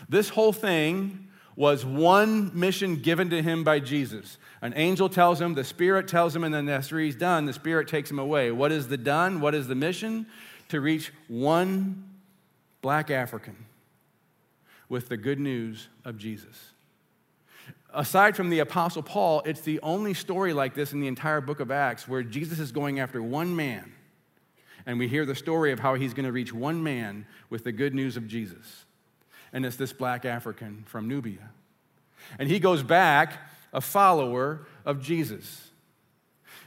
This 0.09 0.29
whole 0.29 0.53
thing 0.53 1.27
was 1.55 1.83
one 1.83 2.51
mission 2.57 2.97
given 2.97 3.31
to 3.31 3.41
him 3.41 3.63
by 3.63 3.79
Jesus. 3.79 4.37
An 4.61 4.73
angel 4.75 5.09
tells 5.09 5.41
him, 5.41 5.55
the 5.55 5.63
Spirit 5.63 6.07
tells 6.07 6.35
him, 6.35 6.43
and 6.43 6.53
then 6.53 6.69
after 6.69 6.99
he's 6.99 7.15
done, 7.15 7.45
the 7.45 7.53
Spirit 7.53 7.87
takes 7.87 8.11
him 8.11 8.19
away. 8.19 8.51
What 8.51 8.71
is 8.71 8.87
the 8.87 8.97
done? 8.97 9.41
What 9.41 9.55
is 9.55 9.67
the 9.67 9.75
mission? 9.75 10.27
To 10.69 10.79
reach 10.79 11.11
one 11.27 12.03
black 12.87 13.11
African 13.11 13.65
with 14.87 15.09
the 15.09 15.17
good 15.17 15.41
news 15.41 15.89
of 16.05 16.17
Jesus. 16.17 16.71
aside 17.93 18.33
from 18.33 18.49
the 18.49 18.59
Apostle 18.59 19.03
Paul, 19.03 19.41
it's 19.45 19.59
the 19.59 19.81
only 19.81 20.13
story 20.13 20.53
like 20.53 20.73
this 20.73 20.93
in 20.93 21.01
the 21.01 21.07
entire 21.07 21.41
book 21.41 21.59
of 21.59 21.69
Acts 21.69 22.07
where 22.07 22.23
Jesus 22.23 22.59
is 22.59 22.71
going 22.71 23.01
after 23.01 23.21
one 23.21 23.57
man. 23.57 23.91
And 24.85 24.97
we 24.97 25.09
hear 25.09 25.25
the 25.25 25.35
story 25.35 25.73
of 25.73 25.81
how 25.81 25.95
he's 25.95 26.13
going 26.13 26.27
to 26.27 26.31
reach 26.31 26.53
one 26.53 26.81
man 26.81 27.25
with 27.49 27.65
the 27.65 27.73
good 27.73 27.93
news 27.93 28.15
of 28.15 28.25
Jesus. 28.25 28.85
And 29.51 29.65
it's 29.65 29.75
this 29.75 29.91
black 29.91 30.23
African 30.23 30.85
from 30.87 31.09
Nubia. 31.09 31.49
And 32.39 32.47
he 32.47 32.57
goes 32.57 32.83
back 32.83 33.33
a 33.73 33.81
follower 33.81 34.65
of 34.85 35.01
Jesus. 35.01 35.71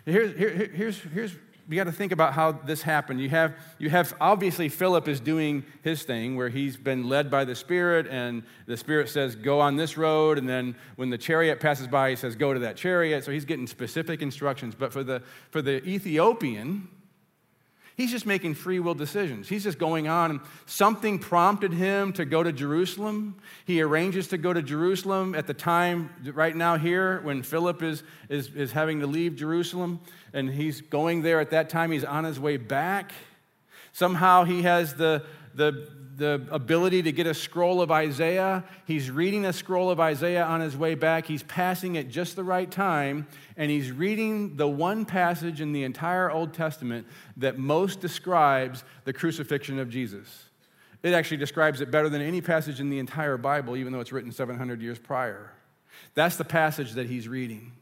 Here's, 0.05 0.37
here, 0.37 0.51
here's, 0.51 0.99
here's 0.99 1.35
we 1.71 1.77
got 1.77 1.85
to 1.85 1.93
think 1.93 2.11
about 2.11 2.33
how 2.33 2.51
this 2.51 2.83
happened. 2.83 3.21
You 3.21 3.29
have, 3.29 3.55
you 3.79 3.91
have 3.91 4.13
obviously 4.21 4.69
Philip 4.69 5.07
is 5.07 5.21
doing 5.21 5.65
his 5.83 6.03
thing 6.03 6.35
where 6.35 6.49
he's 6.49 6.77
been 6.77 7.09
led 7.09 7.31
by 7.31 7.45
the 7.45 7.55
Spirit, 7.55 8.09
and 8.09 8.43
the 8.67 8.77
Spirit 8.77 9.09
says, 9.09 9.37
Go 9.37 9.61
on 9.61 9.77
this 9.77 9.97
road. 9.97 10.37
And 10.37 10.49
then 10.49 10.75
when 10.97 11.11
the 11.11 11.19
chariot 11.19 11.61
passes 11.61 11.87
by, 11.87 12.11
he 12.11 12.17
says, 12.17 12.35
Go 12.35 12.53
to 12.53 12.59
that 12.59 12.77
chariot. 12.77 13.25
So 13.25 13.31
he's 13.31 13.45
getting 13.45 13.69
specific 13.69 14.21
instructions. 14.21 14.75
But 14.75 14.93
for 14.93 15.05
the, 15.05 15.23
for 15.53 15.63
the 15.63 15.87
Ethiopian, 15.89 16.89
He's 17.97 18.11
just 18.11 18.25
making 18.25 18.55
free 18.55 18.81
will 18.81 18.95
decisions. 18.95 19.49
He's 19.49 19.65
just 19.65 19.79
going 19.79 20.09
on. 20.09 20.41
Something 20.67 21.19
prompted 21.19 21.73
him 21.73 22.13
to 22.15 22.25
go 22.25 22.43
to 22.43 22.53
Jerusalem. 22.53 23.37
He 23.67 23.83
arranges 23.83 24.29
to 24.29 24.39
go 24.39 24.53
to 24.53 24.63
Jerusalem 24.63 25.35
at 25.35 25.47
the 25.47 25.55
time, 25.55 26.11
right 26.33 26.57
now, 26.57 26.77
here, 26.77 27.21
when 27.23 27.43
Philip 27.43 27.83
is, 27.83 28.03
is, 28.29 28.49
is 28.55 28.73
having 28.73 29.01
to 29.01 29.07
leave 29.07 29.37
Jerusalem. 29.37 30.01
And 30.33 30.49
he's 30.49 30.81
going 30.81 31.23
there 31.23 31.41
at 31.41 31.51
that 31.51 31.69
time. 31.69 31.91
He's 31.91 32.05
on 32.05 32.25
his 32.25 32.41
way 32.41 32.57
back. 32.57 33.13
Somehow 33.93 34.45
he 34.45 34.63
has 34.63 34.95
the, 34.95 35.25
the, 35.55 35.89
the 36.21 36.47
ability 36.51 37.01
to 37.03 37.13
get 37.13 37.27
a 37.27 37.33
scroll 37.33 37.81
of 37.81 37.91
Isaiah. 37.91 38.63
He's 38.85 39.11
reading 39.11 39.47
a 39.47 39.55
scroll 39.55 39.91
of 39.91 39.99
Isaiah 39.99 40.45
on 40.45 40.61
his 40.61 40.77
way 40.77 40.95
back. 40.95 41.25
He's 41.25 41.43
passing 41.43 41.97
at 41.97 42.11
just 42.11 42.37
the 42.37 42.45
right 42.45 42.71
time, 42.71 43.27
and 43.57 43.71
he's 43.71 43.91
reading 43.91 44.57
the 44.57 44.69
one 44.69 45.07
passage 45.07 45.63
in 45.63 45.73
the 45.73 45.83
entire 45.83 46.31
Old 46.31 46.53
Testament 46.53 47.07
that 47.39 47.59
most 47.59 48.01
describes 48.01 48.85
the 49.05 49.15
crucifixion 49.15 49.79
of 49.79 49.89
Jesus. 49.89 50.45
It 51.03 51.15
actually 51.15 51.39
describes 51.39 51.81
it 51.81 51.91
better 51.91 52.11
than 52.11 52.21
any 52.21 52.43
passage 52.43 52.81
in 52.81 52.91
the 52.91 52.99
entire 52.99 53.39
Bible, 53.39 53.75
even 53.79 53.91
though 53.91 54.01
it's 54.01 54.13
written 54.13 54.31
700 54.31 54.83
years 54.83 54.99
prior. 54.99 55.51
That's 56.15 56.37
the 56.37 56.45
passage 56.45 56.93
that 56.93 57.07
he's 57.07 57.29
reading. 57.29 57.73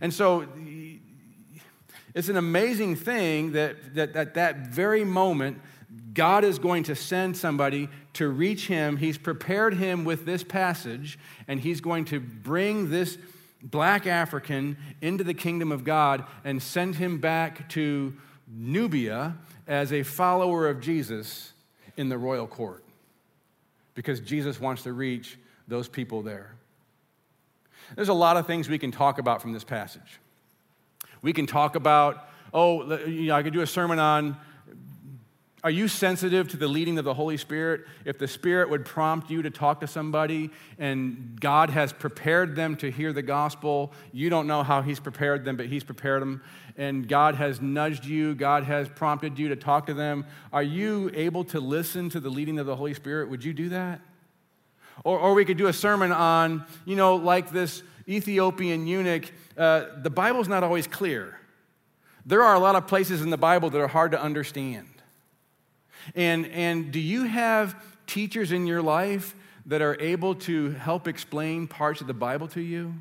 And 0.00 0.14
so 0.14 0.46
it's 2.14 2.28
an 2.28 2.36
amazing 2.36 2.94
thing 2.94 3.52
that, 3.52 3.96
that 3.96 4.14
at 4.14 4.34
that 4.34 4.68
very 4.68 5.02
moment, 5.02 5.60
God 6.12 6.44
is 6.44 6.58
going 6.58 6.84
to 6.84 6.94
send 6.94 7.36
somebody 7.36 7.88
to 8.14 8.28
reach 8.28 8.68
him. 8.68 8.96
He's 8.96 9.18
prepared 9.18 9.74
him 9.74 10.04
with 10.04 10.24
this 10.24 10.44
passage, 10.44 11.18
and 11.48 11.60
he's 11.60 11.80
going 11.80 12.04
to 12.06 12.20
bring 12.20 12.90
this 12.90 13.18
black 13.62 14.06
African 14.06 14.76
into 15.00 15.24
the 15.24 15.34
kingdom 15.34 15.72
of 15.72 15.84
God 15.84 16.24
and 16.44 16.62
send 16.62 16.96
him 16.96 17.18
back 17.18 17.68
to 17.70 18.14
Nubia 18.46 19.36
as 19.66 19.92
a 19.92 20.02
follower 20.02 20.68
of 20.68 20.80
Jesus 20.80 21.52
in 21.96 22.08
the 22.08 22.18
royal 22.18 22.46
court. 22.46 22.84
Because 23.94 24.20
Jesus 24.20 24.60
wants 24.60 24.82
to 24.82 24.92
reach 24.92 25.38
those 25.66 25.88
people 25.88 26.22
there. 26.22 26.54
There's 27.96 28.08
a 28.08 28.14
lot 28.14 28.36
of 28.36 28.46
things 28.46 28.68
we 28.68 28.78
can 28.78 28.90
talk 28.90 29.18
about 29.18 29.40
from 29.40 29.52
this 29.52 29.64
passage. 29.64 30.20
We 31.22 31.32
can 31.32 31.46
talk 31.46 31.74
about, 31.74 32.28
oh, 32.52 32.96
you 33.06 33.28
know, 33.28 33.36
I 33.36 33.42
could 33.42 33.52
do 33.52 33.62
a 33.62 33.66
sermon 33.66 33.98
on 33.98 34.36
are 35.64 35.70
you 35.70 35.88
sensitive 35.88 36.46
to 36.48 36.58
the 36.58 36.68
leading 36.68 36.98
of 36.98 37.06
the 37.06 37.14
Holy 37.14 37.38
Spirit? 37.38 37.86
If 38.04 38.18
the 38.18 38.28
Spirit 38.28 38.68
would 38.68 38.84
prompt 38.84 39.30
you 39.30 39.40
to 39.40 39.50
talk 39.50 39.80
to 39.80 39.86
somebody 39.86 40.50
and 40.78 41.38
God 41.40 41.70
has 41.70 41.90
prepared 41.90 42.54
them 42.54 42.76
to 42.76 42.90
hear 42.90 43.14
the 43.14 43.22
gospel, 43.22 43.90
you 44.12 44.28
don't 44.28 44.46
know 44.46 44.62
how 44.62 44.82
He's 44.82 45.00
prepared 45.00 45.46
them, 45.46 45.56
but 45.56 45.64
He's 45.64 45.82
prepared 45.82 46.20
them, 46.20 46.42
and 46.76 47.08
God 47.08 47.36
has 47.36 47.62
nudged 47.62 48.04
you, 48.04 48.34
God 48.34 48.64
has 48.64 48.90
prompted 48.90 49.38
you 49.38 49.48
to 49.48 49.56
talk 49.56 49.86
to 49.86 49.94
them, 49.94 50.26
are 50.52 50.62
you 50.62 51.10
able 51.14 51.44
to 51.44 51.60
listen 51.60 52.10
to 52.10 52.20
the 52.20 52.28
leading 52.28 52.58
of 52.58 52.66
the 52.66 52.76
Holy 52.76 52.92
Spirit? 52.92 53.30
Would 53.30 53.42
you 53.42 53.54
do 53.54 53.70
that? 53.70 54.02
Or, 55.02 55.18
or 55.18 55.32
we 55.32 55.46
could 55.46 55.56
do 55.56 55.68
a 55.68 55.72
sermon 55.72 56.12
on, 56.12 56.66
you 56.84 56.94
know, 56.94 57.16
like 57.16 57.50
this 57.50 57.82
Ethiopian 58.06 58.86
eunuch. 58.86 59.32
Uh, 59.56 59.86
the 59.96 60.10
Bible's 60.10 60.46
not 60.46 60.62
always 60.62 60.86
clear. 60.86 61.38
There 62.26 62.42
are 62.42 62.54
a 62.54 62.58
lot 62.58 62.76
of 62.76 62.86
places 62.86 63.22
in 63.22 63.30
the 63.30 63.38
Bible 63.38 63.70
that 63.70 63.80
are 63.80 63.88
hard 63.88 64.12
to 64.12 64.20
understand. 64.20 64.88
And, 66.14 66.46
and 66.46 66.90
do 66.90 67.00
you 67.00 67.24
have 67.24 67.76
teachers 68.06 68.52
in 68.52 68.66
your 68.66 68.82
life 68.82 69.34
that 69.66 69.80
are 69.80 70.00
able 70.00 70.34
to 70.34 70.70
help 70.72 71.08
explain 71.08 71.66
parts 71.66 72.00
of 72.00 72.06
the 72.06 72.14
Bible 72.14 72.48
to 72.48 72.60
you 72.60 72.94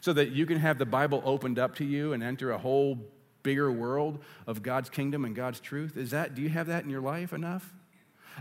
so 0.00 0.12
that 0.12 0.30
you 0.30 0.46
can 0.46 0.58
have 0.58 0.78
the 0.78 0.86
Bible 0.86 1.22
opened 1.24 1.58
up 1.58 1.74
to 1.76 1.84
you 1.84 2.12
and 2.12 2.22
enter 2.22 2.50
a 2.50 2.58
whole 2.58 2.98
bigger 3.42 3.70
world 3.70 4.18
of 4.46 4.62
God's 4.62 4.90
kingdom 4.90 5.24
and 5.24 5.36
God's 5.36 5.60
truth? 5.60 5.96
Is 5.96 6.10
that, 6.10 6.34
do 6.34 6.42
you 6.42 6.48
have 6.48 6.66
that 6.66 6.84
in 6.84 6.90
your 6.90 7.02
life 7.02 7.32
enough? 7.32 7.72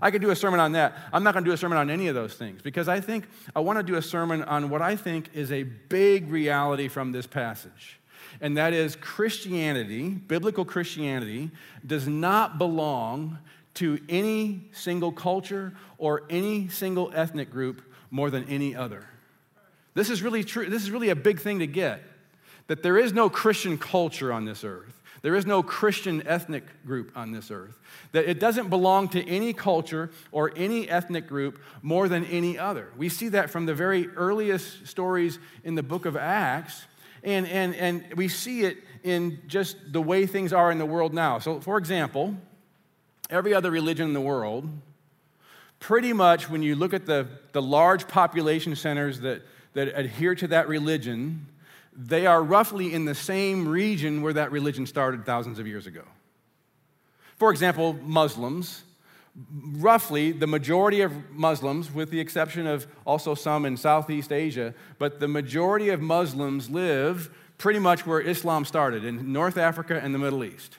I 0.02 0.10
could 0.10 0.22
do 0.22 0.32
a 0.32 0.36
sermon 0.36 0.60
on 0.60 0.72
that. 0.72 0.98
I'm 1.12 1.24
not 1.24 1.34
going 1.34 1.44
to 1.44 1.50
do 1.50 1.54
a 1.54 1.58
sermon 1.58 1.78
on 1.78 1.92
any 1.92 2.08
of 2.08 2.16
those 2.16 2.34
things 2.34 2.62
because 2.62 2.88
I 2.88 3.00
think 3.00 3.28
I 3.56 3.60
want 3.60 3.78
to 3.78 3.84
do 3.84 3.96
a 3.96 4.02
sermon 4.02 4.42
on 4.44 4.70
what 4.70 4.82
I 4.82 4.96
think 4.96 5.30
is 5.34 5.52
a 5.52 5.64
big 5.64 6.32
reality 6.32 6.88
from 6.88 7.12
this 7.12 7.28
passage. 7.28 8.00
And 8.42 8.58
that 8.58 8.74
is 8.74 8.96
Christianity, 8.96 10.10
biblical 10.10 10.66
Christianity, 10.66 11.52
does 11.86 12.08
not 12.08 12.58
belong 12.58 13.38
to 13.76 14.00
any 14.08 14.70
single 14.72 15.12
culture 15.12 15.74
or 15.98 16.24
any 16.30 16.68
single 16.68 17.12
ethnic 17.14 17.52
group 17.52 17.82
more 18.12 18.30
than 18.30 18.44
any 18.46 18.76
other. 18.76 19.06
This 19.94 20.10
is 20.10 20.22
really 20.22 20.44
true. 20.44 20.70
This 20.70 20.84
is 20.84 20.92
really 20.92 21.10
a 21.10 21.16
big 21.16 21.40
thing 21.40 21.60
to 21.60 21.68
get 21.68 22.02
that 22.68 22.84
there 22.84 22.98
is 22.98 23.14
no 23.14 23.30
Christian 23.30 23.78
culture 23.78 24.32
on 24.32 24.46
this 24.46 24.64
earth. 24.64 25.02
There 25.22 25.36
is 25.36 25.46
no 25.46 25.64
Christian 25.64 26.26
ethnic 26.28 26.64
group 26.86 27.12
on 27.16 27.32
this 27.32 27.50
earth. 27.50 27.80
That 28.12 28.30
it 28.30 28.40
doesn't 28.40 28.70
belong 28.70 29.08
to 29.10 29.26
any 29.26 29.54
culture 29.54 30.12
or 30.32 30.52
any 30.56 30.90
ethnic 30.90 31.28
group 31.28 31.62
more 31.82 32.10
than 32.10 32.26
any 32.26 32.60
other. 32.60 32.90
We 32.98 33.10
see 33.10 33.30
that 33.30 33.50
from 33.50 33.66
the 33.66 33.74
very 33.74 34.10
earliest 34.10 34.86
stories 34.86 35.40
in 35.64 35.76
the 35.76 35.84
book 35.84 36.06
of 36.06 36.18
Acts, 36.18 36.86
and, 37.24 37.48
and, 37.48 37.74
and 37.76 38.04
we 38.16 38.28
see 38.28 38.64
it 38.64 38.80
in 39.04 39.42
just 39.48 39.78
the 39.94 40.02
way 40.02 40.26
things 40.26 40.52
are 40.52 40.72
in 40.72 40.78
the 40.78 40.86
world 40.86 41.14
now. 41.14 41.40
So, 41.40 41.62
for 41.62 41.78
example, 41.78 42.36
every 43.30 43.54
other 43.54 43.72
religion 43.72 44.08
in 44.08 44.14
the 44.14 44.22
world, 44.22 44.70
pretty 45.80 46.14
much 46.14 46.50
when 46.50 46.64
you 46.64 46.76
look 46.76 46.94
at 46.94 47.06
the, 47.06 47.28
the 47.52 47.62
large 47.62 48.08
population 48.08 48.76
centers 48.76 49.20
that, 49.22 49.42
that 49.74 49.90
adhere 49.98 50.36
to 50.36 50.48
that 50.48 50.68
religion, 50.68 51.46
they 51.96 52.26
are 52.26 52.42
roughly 52.42 52.94
in 52.94 53.06
the 53.06 53.16
same 53.16 53.68
region 53.68 54.22
where 54.22 54.34
that 54.34 54.52
religion 54.52 54.86
started 54.86 55.26
thousands 55.26 55.60
of 55.60 55.68
years 55.68 55.86
ago. 55.86 56.04
For 57.38 57.52
example, 57.52 57.94
Muslims, 58.02 58.84
roughly 59.78 60.32
the 60.32 60.48
majority 60.48 61.02
of 61.02 61.32
Muslims, 61.32 61.92
with 61.92 62.12
the 62.12 62.20
exception 62.20 62.68
of 62.68 62.88
also 63.06 63.36
some 63.36 63.66
in 63.66 63.78
Southeast 63.78 64.32
Asia, 64.32 64.74
but 65.00 65.20
the 65.20 65.28
majority 65.28 65.90
of 65.90 66.02
Muslims 66.02 66.70
live 66.70 67.30
pretty 67.58 67.80
much 67.80 68.06
where 68.06 68.22
Islam 68.22 68.66
started 68.66 69.04
in 69.04 69.32
North 69.34 69.58
Africa 69.58 70.00
and 70.02 70.14
the 70.14 70.20
Middle 70.20 70.44
East. 70.44 70.78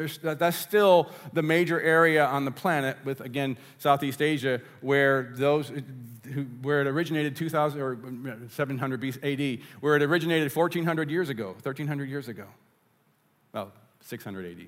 There's, 0.00 0.16
that's 0.16 0.56
still 0.56 1.10
the 1.34 1.42
major 1.42 1.78
area 1.78 2.24
on 2.24 2.46
the 2.46 2.50
planet, 2.50 2.96
with 3.04 3.20
again 3.20 3.58
Southeast 3.76 4.22
Asia, 4.22 4.62
where 4.80 5.34
those 5.34 5.68
who, 5.68 6.44
where 6.62 6.80
it 6.80 6.86
originated 6.86 7.36
2000 7.36 7.82
or 7.82 7.98
700 8.48 9.04
AD, 9.22 9.58
where 9.80 9.96
it 9.96 10.02
originated 10.02 10.56
1400 10.56 11.10
years 11.10 11.28
ago, 11.28 11.48
1300 11.48 12.08
years 12.08 12.28
ago, 12.28 12.46
well 13.52 13.72
600 14.00 14.46
AD, 14.46 14.66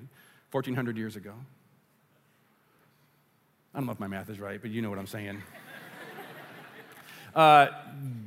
1400 0.51 0.97
years 0.97 1.15
ago. 1.15 1.33
I 3.73 3.79
don't 3.79 3.87
know 3.87 3.91
if 3.93 3.99
my 3.99 4.05
math 4.05 4.29
is 4.29 4.39
right, 4.39 4.61
but 4.61 4.69
you 4.69 4.83
know 4.83 4.91
what 4.91 4.99
I'm 4.99 5.07
saying. 5.07 5.41
uh, 7.35 7.69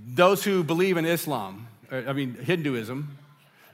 those 0.08 0.42
who 0.42 0.64
believe 0.64 0.96
in 0.96 1.04
Islam, 1.04 1.68
uh, 1.92 2.02
I 2.08 2.12
mean 2.12 2.34
Hinduism, 2.34 3.16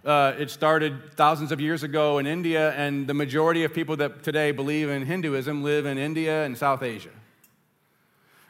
uh, 0.05 0.35
it 0.39 0.51
started 0.51 1.15
thousands 1.15 1.53
of 1.53 1.61
years 1.61 1.83
ago 1.83 2.19
in 2.19 2.27
India, 2.27 2.73
and 2.73 3.07
the 3.07 3.15
majority 3.15 3.65
of 3.65 3.73
people 3.73 3.97
that 3.97 4.23
today 4.23 4.51
believe 4.51 4.89
in 4.89 5.07
Hinduism 5.07 5.63
live 5.63 5.87
in 5.87 5.97
India 5.97 6.45
and 6.45 6.59
South 6.59 6.83
Asia. 6.83 7.11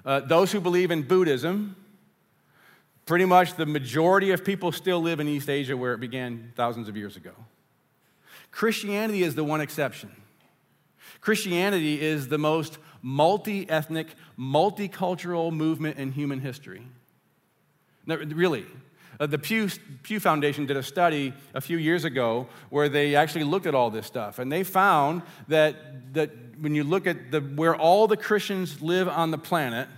Uh, 0.05 0.21
those 0.21 0.51
who 0.51 0.61
believe 0.61 0.91
in 0.91 1.03
Buddhism, 1.03 1.77
pretty 3.05 3.25
much 3.25 3.55
the 3.55 3.67
majority 3.67 4.31
of 4.31 4.45
people 4.45 4.73
still 4.73 5.01
live 5.01 5.21
in 5.21 5.29
East 5.29 5.51
Asia 5.51 5.77
where 5.77 5.93
it 5.93 6.01
began 6.01 6.53
thousands 6.57 6.89
of 6.89 6.97
years 6.97 7.17
ago. 7.17 7.33
Christianity 8.51 9.23
is 9.23 9.35
the 9.35 9.45
one 9.45 9.61
exception. 9.61 10.11
Christianity 11.21 12.01
is 12.01 12.29
the 12.29 12.39
most 12.39 12.79
multi 13.03 13.69
ethnic, 13.69 14.09
multicultural 14.39 15.53
movement 15.53 15.99
in 15.99 16.13
human 16.13 16.41
history. 16.41 16.87
Really, 18.07 18.67
uh, 19.21 19.27
the 19.27 19.39
Pew, 19.39 19.69
Pew 20.03 20.21
Foundation 20.21 20.67
did 20.67 20.77
a 20.77 20.83
study 20.83 21.33
a 21.55 21.61
few 21.61 21.79
years 21.79 22.05
ago 22.05 22.47
where 22.71 22.89
they 22.89 23.15
actually 23.15 23.45
looked 23.45 23.67
at 23.67 23.75
all 23.75 23.91
this 23.91 24.07
stuff, 24.07 24.39
and 24.39 24.51
they 24.51 24.63
found 24.63 25.23
that, 25.49 26.15
that 26.15 26.31
when 26.61 26.75
you 26.75 26.85
look 26.85 27.07
at 27.07 27.31
the, 27.31 27.41
where 27.41 27.77
all 27.77 28.07
the 28.07 28.17
Christians 28.17 28.81
live 28.81 29.09
on 29.09 29.31
the 29.31 29.39
planet, 29.39 29.89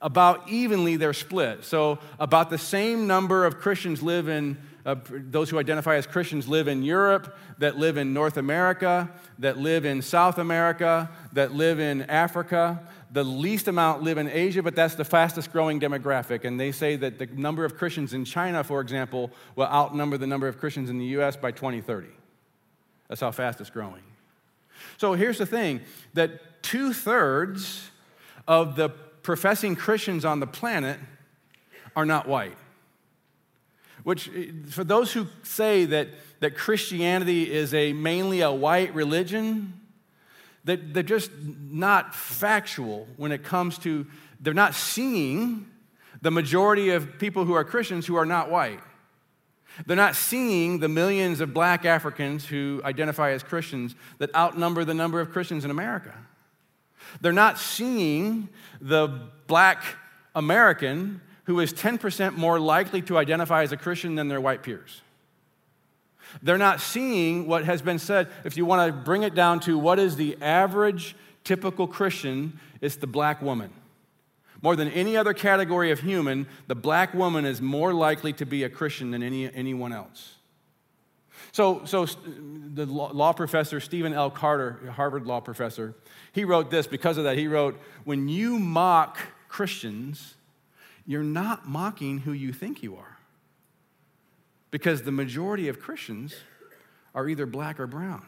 about 0.00 0.48
evenly 0.48 0.96
they're 0.96 1.12
split. 1.12 1.64
So, 1.64 1.98
about 2.18 2.50
the 2.50 2.58
same 2.58 3.06
number 3.06 3.46
of 3.46 3.58
Christians 3.58 4.02
live 4.02 4.28
in, 4.28 4.58
uh, 4.84 4.96
those 5.08 5.48
who 5.48 5.58
identify 5.58 5.94
as 5.94 6.06
Christians 6.06 6.48
live 6.48 6.66
in 6.68 6.82
Europe, 6.82 7.36
that 7.58 7.78
live 7.78 7.96
in 7.96 8.12
North 8.12 8.36
America, 8.36 9.08
that 9.38 9.58
live 9.58 9.84
in 9.84 10.02
South 10.02 10.38
America, 10.38 11.08
that 11.32 11.52
live 11.52 11.78
in 11.78 12.02
Africa. 12.02 12.80
The 13.12 13.22
least 13.22 13.68
amount 13.68 14.02
live 14.02 14.18
in 14.18 14.28
Asia, 14.28 14.62
but 14.62 14.74
that's 14.74 14.94
the 14.94 15.04
fastest 15.04 15.52
growing 15.52 15.78
demographic. 15.78 16.44
And 16.44 16.58
they 16.58 16.72
say 16.72 16.96
that 16.96 17.18
the 17.18 17.26
number 17.26 17.64
of 17.64 17.76
Christians 17.76 18.14
in 18.14 18.24
China, 18.24 18.64
for 18.64 18.80
example, 18.80 19.30
will 19.54 19.66
outnumber 19.66 20.16
the 20.16 20.26
number 20.26 20.48
of 20.48 20.58
Christians 20.58 20.88
in 20.88 20.98
the 20.98 21.04
US 21.18 21.36
by 21.36 21.52
2030. 21.52 22.08
That's 23.08 23.20
how 23.20 23.30
fast 23.30 23.60
it's 23.60 23.68
growing. 23.68 24.02
So 24.96 25.12
here's 25.12 25.38
the 25.38 25.46
thing 25.46 25.82
that 26.14 26.62
two 26.62 26.92
thirds 26.92 27.90
of 28.48 28.76
the 28.76 28.88
professing 29.22 29.76
Christians 29.76 30.24
on 30.24 30.40
the 30.40 30.46
planet 30.46 30.98
are 31.94 32.06
not 32.06 32.26
white. 32.26 32.56
Which, 34.02 34.28
eh, 34.34 34.46
for 34.68 34.84
those 34.84 35.12
who 35.12 35.26
say 35.42 35.84
that, 35.86 36.08
that 36.40 36.56
Christianity 36.56 37.52
is 37.52 37.72
a 37.74 37.92
mainly 37.92 38.40
a 38.40 38.50
white 38.50 38.94
religion, 38.94 39.74
that 40.64 40.94
they're 40.94 41.02
just 41.02 41.30
not 41.70 42.14
factual 42.14 43.08
when 43.16 43.32
it 43.32 43.42
comes 43.42 43.78
to, 43.78 44.06
they're 44.40 44.54
not 44.54 44.74
seeing 44.74 45.66
the 46.20 46.30
majority 46.30 46.90
of 46.90 47.18
people 47.18 47.44
who 47.44 47.52
are 47.54 47.64
Christians 47.64 48.06
who 48.06 48.16
are 48.16 48.26
not 48.26 48.50
white. 48.50 48.80
They're 49.86 49.96
not 49.96 50.16
seeing 50.16 50.78
the 50.78 50.88
millions 50.88 51.40
of 51.40 51.54
black 51.54 51.84
Africans 51.84 52.46
who 52.46 52.80
identify 52.84 53.30
as 53.30 53.42
Christians 53.42 53.94
that 54.18 54.34
outnumber 54.34 54.84
the 54.84 54.94
number 54.94 55.20
of 55.20 55.30
Christians 55.30 55.64
in 55.64 55.70
America. 55.70 56.14
They're 57.20 57.32
not 57.32 57.58
seeing 57.58 58.48
the 58.80 59.28
black 59.46 59.82
American 60.34 61.20
who 61.44 61.58
is 61.60 61.72
10% 61.72 62.36
more 62.36 62.60
likely 62.60 63.02
to 63.02 63.18
identify 63.18 63.62
as 63.62 63.72
a 63.72 63.76
Christian 63.76 64.14
than 64.14 64.28
their 64.28 64.40
white 64.40 64.62
peers. 64.62 65.00
They're 66.42 66.58
not 66.58 66.80
seeing 66.80 67.46
what 67.46 67.64
has 67.64 67.82
been 67.82 67.98
said. 67.98 68.28
If 68.44 68.56
you 68.56 68.64
want 68.64 68.86
to 68.86 68.92
bring 68.92 69.22
it 69.22 69.34
down 69.34 69.60
to 69.60 69.78
what 69.78 69.98
is 69.98 70.16
the 70.16 70.36
average 70.40 71.16
typical 71.44 71.86
Christian, 71.86 72.58
it's 72.80 72.96
the 72.96 73.06
black 73.06 73.42
woman. 73.42 73.70
More 74.62 74.76
than 74.76 74.88
any 74.88 75.16
other 75.16 75.34
category 75.34 75.90
of 75.90 76.00
human, 76.00 76.46
the 76.68 76.76
black 76.76 77.12
woman 77.14 77.44
is 77.44 77.60
more 77.60 77.92
likely 77.92 78.32
to 78.34 78.46
be 78.46 78.62
a 78.62 78.68
Christian 78.68 79.10
than 79.10 79.22
any, 79.22 79.52
anyone 79.52 79.92
else. 79.92 80.36
So, 81.50 81.84
so 81.84 82.06
the 82.06 82.86
law 82.86 83.32
professor, 83.32 83.80
Stephen 83.80 84.12
L. 84.12 84.30
Carter, 84.30 84.90
Harvard 84.94 85.26
law 85.26 85.40
professor, 85.40 85.94
he 86.32 86.44
wrote 86.44 86.70
this. 86.70 86.86
Because 86.86 87.18
of 87.18 87.24
that, 87.24 87.36
he 87.36 87.48
wrote, 87.48 87.78
When 88.04 88.28
you 88.28 88.58
mock 88.58 89.18
Christians, 89.48 90.34
you're 91.06 91.24
not 91.24 91.68
mocking 91.68 92.18
who 92.18 92.32
you 92.32 92.52
think 92.52 92.82
you 92.82 92.96
are. 92.96 93.11
Because 94.72 95.02
the 95.02 95.12
majority 95.12 95.68
of 95.68 95.78
Christians 95.78 96.34
are 97.14 97.28
either 97.28 97.46
black 97.46 97.78
or 97.78 97.86
brown. 97.86 98.26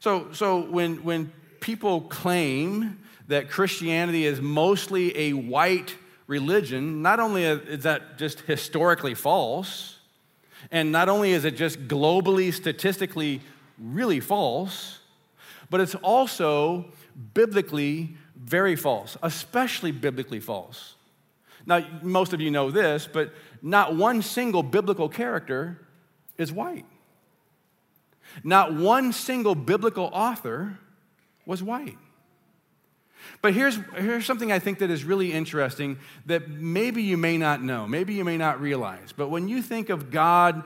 So, 0.00 0.32
so 0.32 0.60
when, 0.62 1.04
when 1.04 1.32
people 1.60 2.00
claim 2.00 2.98
that 3.28 3.48
Christianity 3.48 4.26
is 4.26 4.40
mostly 4.40 5.16
a 5.16 5.32
white 5.34 5.94
religion, 6.26 7.02
not 7.02 7.20
only 7.20 7.44
is 7.44 7.84
that 7.84 8.18
just 8.18 8.40
historically 8.40 9.14
false, 9.14 9.98
and 10.70 10.90
not 10.90 11.08
only 11.08 11.32
is 11.32 11.44
it 11.44 11.56
just 11.56 11.86
globally, 11.86 12.52
statistically 12.52 13.40
really 13.78 14.20
false, 14.20 14.98
but 15.68 15.80
it's 15.80 15.94
also 15.96 16.86
biblically 17.34 18.16
very 18.36 18.76
false, 18.76 19.16
especially 19.22 19.92
biblically 19.92 20.40
false. 20.40 20.94
Now, 21.66 21.84
most 22.02 22.32
of 22.32 22.40
you 22.40 22.50
know 22.50 22.70
this, 22.70 23.08
but 23.10 23.32
not 23.62 23.94
one 23.94 24.22
single 24.22 24.62
biblical 24.62 25.08
character 25.08 25.80
is 26.38 26.52
white. 26.52 26.86
Not 28.44 28.74
one 28.74 29.12
single 29.12 29.54
biblical 29.54 30.10
author 30.12 30.78
was 31.44 31.62
white. 31.62 31.98
But 33.42 33.54
here's, 33.54 33.78
here's 33.96 34.26
something 34.26 34.52
I 34.52 34.58
think 34.58 34.78
that 34.78 34.90
is 34.90 35.04
really 35.04 35.32
interesting 35.32 35.98
that 36.26 36.48
maybe 36.48 37.02
you 37.02 37.16
may 37.16 37.36
not 37.36 37.62
know, 37.62 37.86
maybe 37.86 38.14
you 38.14 38.24
may 38.24 38.36
not 38.36 38.60
realize. 38.60 39.12
But 39.12 39.28
when 39.28 39.48
you 39.48 39.62
think 39.62 39.88
of 39.88 40.10
God 40.10 40.62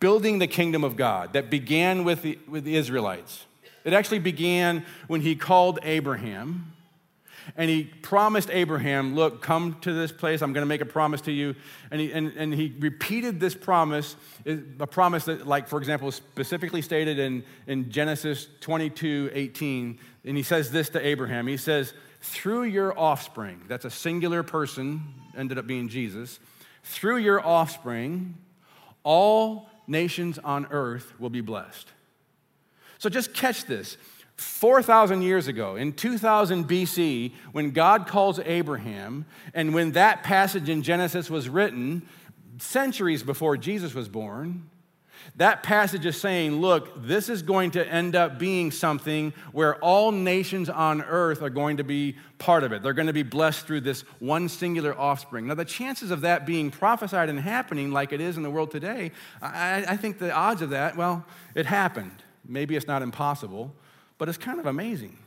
building 0.00 0.38
the 0.38 0.46
kingdom 0.46 0.84
of 0.84 0.96
God 0.96 1.32
that 1.32 1.50
began 1.50 2.04
with 2.04 2.22
the, 2.22 2.38
with 2.48 2.64
the 2.64 2.76
Israelites, 2.76 3.46
it 3.84 3.92
actually 3.92 4.18
began 4.18 4.84
when 5.06 5.20
he 5.20 5.36
called 5.36 5.78
Abraham 5.82 6.72
and 7.56 7.70
he 7.70 7.84
promised 7.84 8.50
Abraham, 8.50 9.14
Look, 9.14 9.42
come 9.42 9.76
to 9.82 9.92
this 9.92 10.10
place. 10.10 10.42
I'm 10.42 10.52
going 10.52 10.62
to 10.62 10.68
make 10.68 10.80
a 10.80 10.86
promise 10.86 11.20
to 11.22 11.32
you. 11.32 11.54
And 11.90 12.00
he, 12.00 12.12
and, 12.12 12.32
and 12.36 12.52
he 12.52 12.74
repeated 12.78 13.38
this 13.38 13.54
promise, 13.54 14.16
a 14.46 14.86
promise 14.86 15.26
that, 15.26 15.46
like, 15.46 15.68
for 15.68 15.78
example, 15.78 16.10
specifically 16.10 16.82
stated 16.82 17.18
in, 17.18 17.44
in 17.66 17.90
Genesis 17.90 18.48
22 18.60 19.30
18. 19.32 19.98
And 20.24 20.36
he 20.36 20.42
says 20.42 20.70
this 20.70 20.88
to 20.90 21.06
Abraham 21.06 21.46
He 21.46 21.56
says, 21.56 21.94
Through 22.20 22.64
your 22.64 22.98
offspring, 22.98 23.62
that's 23.68 23.84
a 23.84 23.90
singular 23.90 24.42
person, 24.42 25.02
ended 25.36 25.58
up 25.58 25.66
being 25.66 25.88
Jesus, 25.88 26.40
through 26.82 27.18
your 27.18 27.44
offspring, 27.44 28.36
all 29.02 29.68
nations 29.86 30.38
on 30.38 30.66
earth 30.70 31.12
will 31.18 31.30
be 31.30 31.40
blessed. 31.40 31.88
So 32.98 33.08
just 33.08 33.34
catch 33.34 33.66
this. 33.66 33.96
4,000 34.36 35.22
years 35.22 35.48
ago, 35.48 35.76
in 35.76 35.92
2000 35.92 36.68
BC, 36.68 37.32
when 37.52 37.70
God 37.70 38.06
calls 38.06 38.38
Abraham, 38.40 39.24
and 39.54 39.72
when 39.72 39.92
that 39.92 40.22
passage 40.22 40.68
in 40.68 40.82
Genesis 40.82 41.30
was 41.30 41.48
written, 41.48 42.06
centuries 42.58 43.22
before 43.22 43.56
Jesus 43.56 43.94
was 43.94 44.08
born, 44.08 44.68
that 45.36 45.62
passage 45.62 46.06
is 46.06 46.18
saying, 46.18 46.60
look, 46.60 47.02
this 47.02 47.28
is 47.28 47.42
going 47.42 47.72
to 47.72 47.86
end 47.86 48.14
up 48.14 48.38
being 48.38 48.70
something 48.70 49.32
where 49.52 49.76
all 49.76 50.12
nations 50.12 50.68
on 50.70 51.02
earth 51.02 51.42
are 51.42 51.50
going 51.50 51.78
to 51.78 51.84
be 51.84 52.16
part 52.38 52.62
of 52.62 52.72
it. 52.72 52.82
They're 52.82 52.92
going 52.92 53.08
to 53.08 53.12
be 53.12 53.22
blessed 53.22 53.66
through 53.66 53.80
this 53.82 54.02
one 54.18 54.48
singular 54.48 54.98
offspring. 54.98 55.46
Now, 55.46 55.54
the 55.54 55.64
chances 55.64 56.10
of 56.10 56.20
that 56.22 56.46
being 56.46 56.70
prophesied 56.70 57.28
and 57.28 57.40
happening 57.40 57.90
like 57.90 58.12
it 58.12 58.20
is 58.20 58.36
in 58.36 58.42
the 58.42 58.50
world 58.50 58.70
today, 58.70 59.12
I, 59.42 59.84
I 59.88 59.96
think 59.96 60.18
the 60.18 60.32
odds 60.32 60.62
of 60.62 60.70
that, 60.70 60.96
well, 60.96 61.26
it 61.54 61.66
happened. 61.66 62.22
Maybe 62.46 62.76
it's 62.76 62.86
not 62.86 63.02
impossible, 63.02 63.74
but 64.18 64.28
it's 64.28 64.38
kind 64.38 64.58
of 64.58 64.66
amazing. 64.66 65.18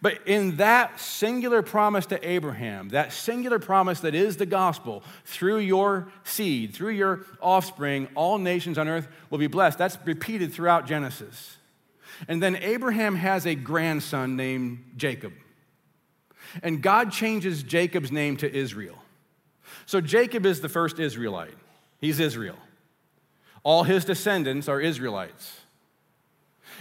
But 0.00 0.26
in 0.26 0.56
that 0.56 1.00
singular 1.00 1.62
promise 1.62 2.06
to 2.06 2.28
Abraham, 2.28 2.90
that 2.90 3.12
singular 3.12 3.58
promise 3.58 4.00
that 4.00 4.14
is 4.14 4.36
the 4.36 4.46
gospel, 4.46 5.02
through 5.24 5.58
your 5.58 6.12
seed, 6.24 6.74
through 6.74 6.92
your 6.92 7.24
offspring, 7.40 8.08
all 8.14 8.38
nations 8.38 8.78
on 8.78 8.88
earth 8.88 9.08
will 9.30 9.38
be 9.38 9.48
blessed. 9.48 9.78
That's 9.78 9.98
repeated 10.04 10.52
throughout 10.52 10.86
Genesis. 10.86 11.56
And 12.28 12.42
then 12.42 12.56
Abraham 12.56 13.16
has 13.16 13.46
a 13.46 13.54
grandson 13.54 14.36
named 14.36 14.84
Jacob. 14.96 15.32
And 16.62 16.82
God 16.82 17.12
changes 17.12 17.62
Jacob's 17.62 18.12
name 18.12 18.36
to 18.38 18.54
Israel. 18.54 18.98
So 19.86 20.00
Jacob 20.00 20.46
is 20.46 20.60
the 20.60 20.68
first 20.68 20.98
Israelite. 20.98 21.54
He's 21.98 22.20
Israel. 22.20 22.58
All 23.64 23.84
his 23.84 24.04
descendants 24.04 24.68
are 24.68 24.80
Israelites. 24.80 25.61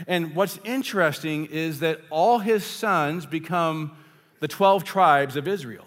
And 0.08 0.36
what's 0.36 0.60
interesting 0.64 1.46
is 1.46 1.80
that 1.80 2.02
all 2.10 2.40
his 2.40 2.64
sons 2.64 3.26
become 3.26 3.96
the 4.40 4.48
12 4.48 4.84
tribes 4.84 5.36
of 5.36 5.48
Israel. 5.48 5.86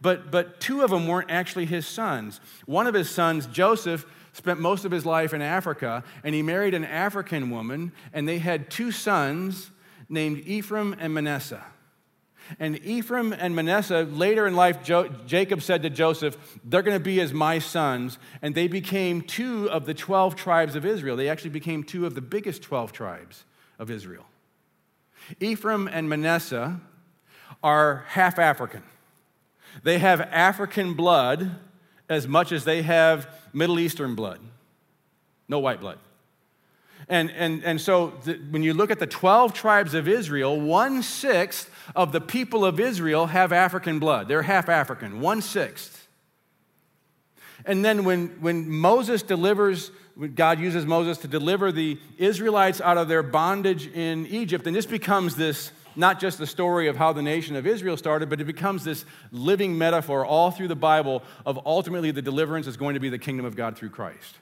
But, 0.00 0.30
but 0.30 0.60
two 0.60 0.82
of 0.82 0.90
them 0.90 1.06
weren't 1.06 1.30
actually 1.30 1.66
his 1.66 1.86
sons. 1.86 2.40
One 2.66 2.86
of 2.86 2.94
his 2.94 3.10
sons, 3.10 3.46
Joseph, 3.46 4.06
spent 4.32 4.60
most 4.60 4.84
of 4.84 4.92
his 4.92 5.04
life 5.04 5.34
in 5.34 5.42
Africa, 5.42 6.04
and 6.24 6.34
he 6.34 6.42
married 6.42 6.74
an 6.74 6.84
African 6.84 7.50
woman, 7.50 7.92
and 8.12 8.28
they 8.28 8.38
had 8.38 8.70
two 8.70 8.92
sons 8.92 9.70
named 10.08 10.42
Ephraim 10.46 10.96
and 10.98 11.12
Manasseh. 11.12 11.64
And 12.58 12.84
Ephraim 12.84 13.32
and 13.32 13.54
Manasseh, 13.54 14.02
later 14.10 14.46
in 14.46 14.56
life, 14.56 14.82
jo- 14.82 15.08
Jacob 15.26 15.62
said 15.62 15.82
to 15.82 15.90
Joseph, 15.90 16.36
They're 16.64 16.82
going 16.82 16.96
to 16.96 17.02
be 17.02 17.20
as 17.20 17.32
my 17.32 17.58
sons. 17.58 18.18
And 18.42 18.54
they 18.54 18.66
became 18.66 19.22
two 19.22 19.70
of 19.70 19.86
the 19.86 19.94
12 19.94 20.34
tribes 20.36 20.74
of 20.74 20.84
Israel. 20.84 21.16
They 21.16 21.28
actually 21.28 21.50
became 21.50 21.84
two 21.84 22.06
of 22.06 22.14
the 22.14 22.20
biggest 22.20 22.62
12 22.62 22.92
tribes 22.92 23.44
of 23.78 23.90
Israel. 23.90 24.26
Ephraim 25.38 25.86
and 25.86 26.08
Manasseh 26.08 26.80
are 27.62 28.04
half 28.08 28.38
African. 28.38 28.82
They 29.82 29.98
have 29.98 30.20
African 30.20 30.94
blood 30.94 31.52
as 32.08 32.26
much 32.26 32.50
as 32.50 32.64
they 32.64 32.82
have 32.82 33.28
Middle 33.52 33.78
Eastern 33.78 34.14
blood, 34.14 34.40
no 35.48 35.60
white 35.60 35.80
blood. 35.80 35.98
And, 37.08 37.30
and, 37.30 37.64
and 37.64 37.80
so 37.80 38.14
the, 38.24 38.34
when 38.50 38.62
you 38.62 38.74
look 38.74 38.90
at 38.90 38.98
the 38.98 39.06
12 39.06 39.52
tribes 39.52 39.94
of 39.94 40.06
Israel, 40.06 40.60
one 40.60 41.02
sixth 41.02 41.70
of 41.94 42.12
the 42.12 42.20
people 42.20 42.64
of 42.64 42.78
Israel 42.80 43.26
have 43.26 43.52
African 43.52 43.98
blood. 43.98 44.28
They're 44.28 44.42
half 44.42 44.68
African, 44.68 45.20
one 45.20 45.42
sixth. 45.42 46.08
And 47.66 47.84
then 47.84 48.04
when, 48.04 48.28
when 48.40 48.70
Moses 48.70 49.22
delivers, 49.22 49.90
God 50.34 50.60
uses 50.60 50.86
Moses 50.86 51.18
to 51.18 51.28
deliver 51.28 51.72
the 51.72 51.98
Israelites 52.16 52.80
out 52.80 52.96
of 52.96 53.08
their 53.08 53.22
bondage 53.22 53.86
in 53.86 54.26
Egypt, 54.26 54.66
and 54.66 54.74
this 54.74 54.86
becomes 54.86 55.36
this 55.36 55.72
not 55.96 56.20
just 56.20 56.38
the 56.38 56.46
story 56.46 56.88
of 56.88 56.96
how 56.96 57.12
the 57.12 57.20
nation 57.20 57.56
of 57.56 57.66
Israel 57.66 57.96
started, 57.96 58.30
but 58.30 58.40
it 58.40 58.44
becomes 58.44 58.84
this 58.84 59.04
living 59.32 59.76
metaphor 59.76 60.24
all 60.24 60.50
through 60.50 60.68
the 60.68 60.76
Bible 60.76 61.22
of 61.44 61.58
ultimately 61.66 62.12
the 62.12 62.22
deliverance 62.22 62.66
is 62.66 62.76
going 62.76 62.94
to 62.94 63.00
be 63.00 63.08
the 63.08 63.18
kingdom 63.18 63.44
of 63.44 63.56
God 63.56 63.76
through 63.76 63.90
Christ. 63.90 64.36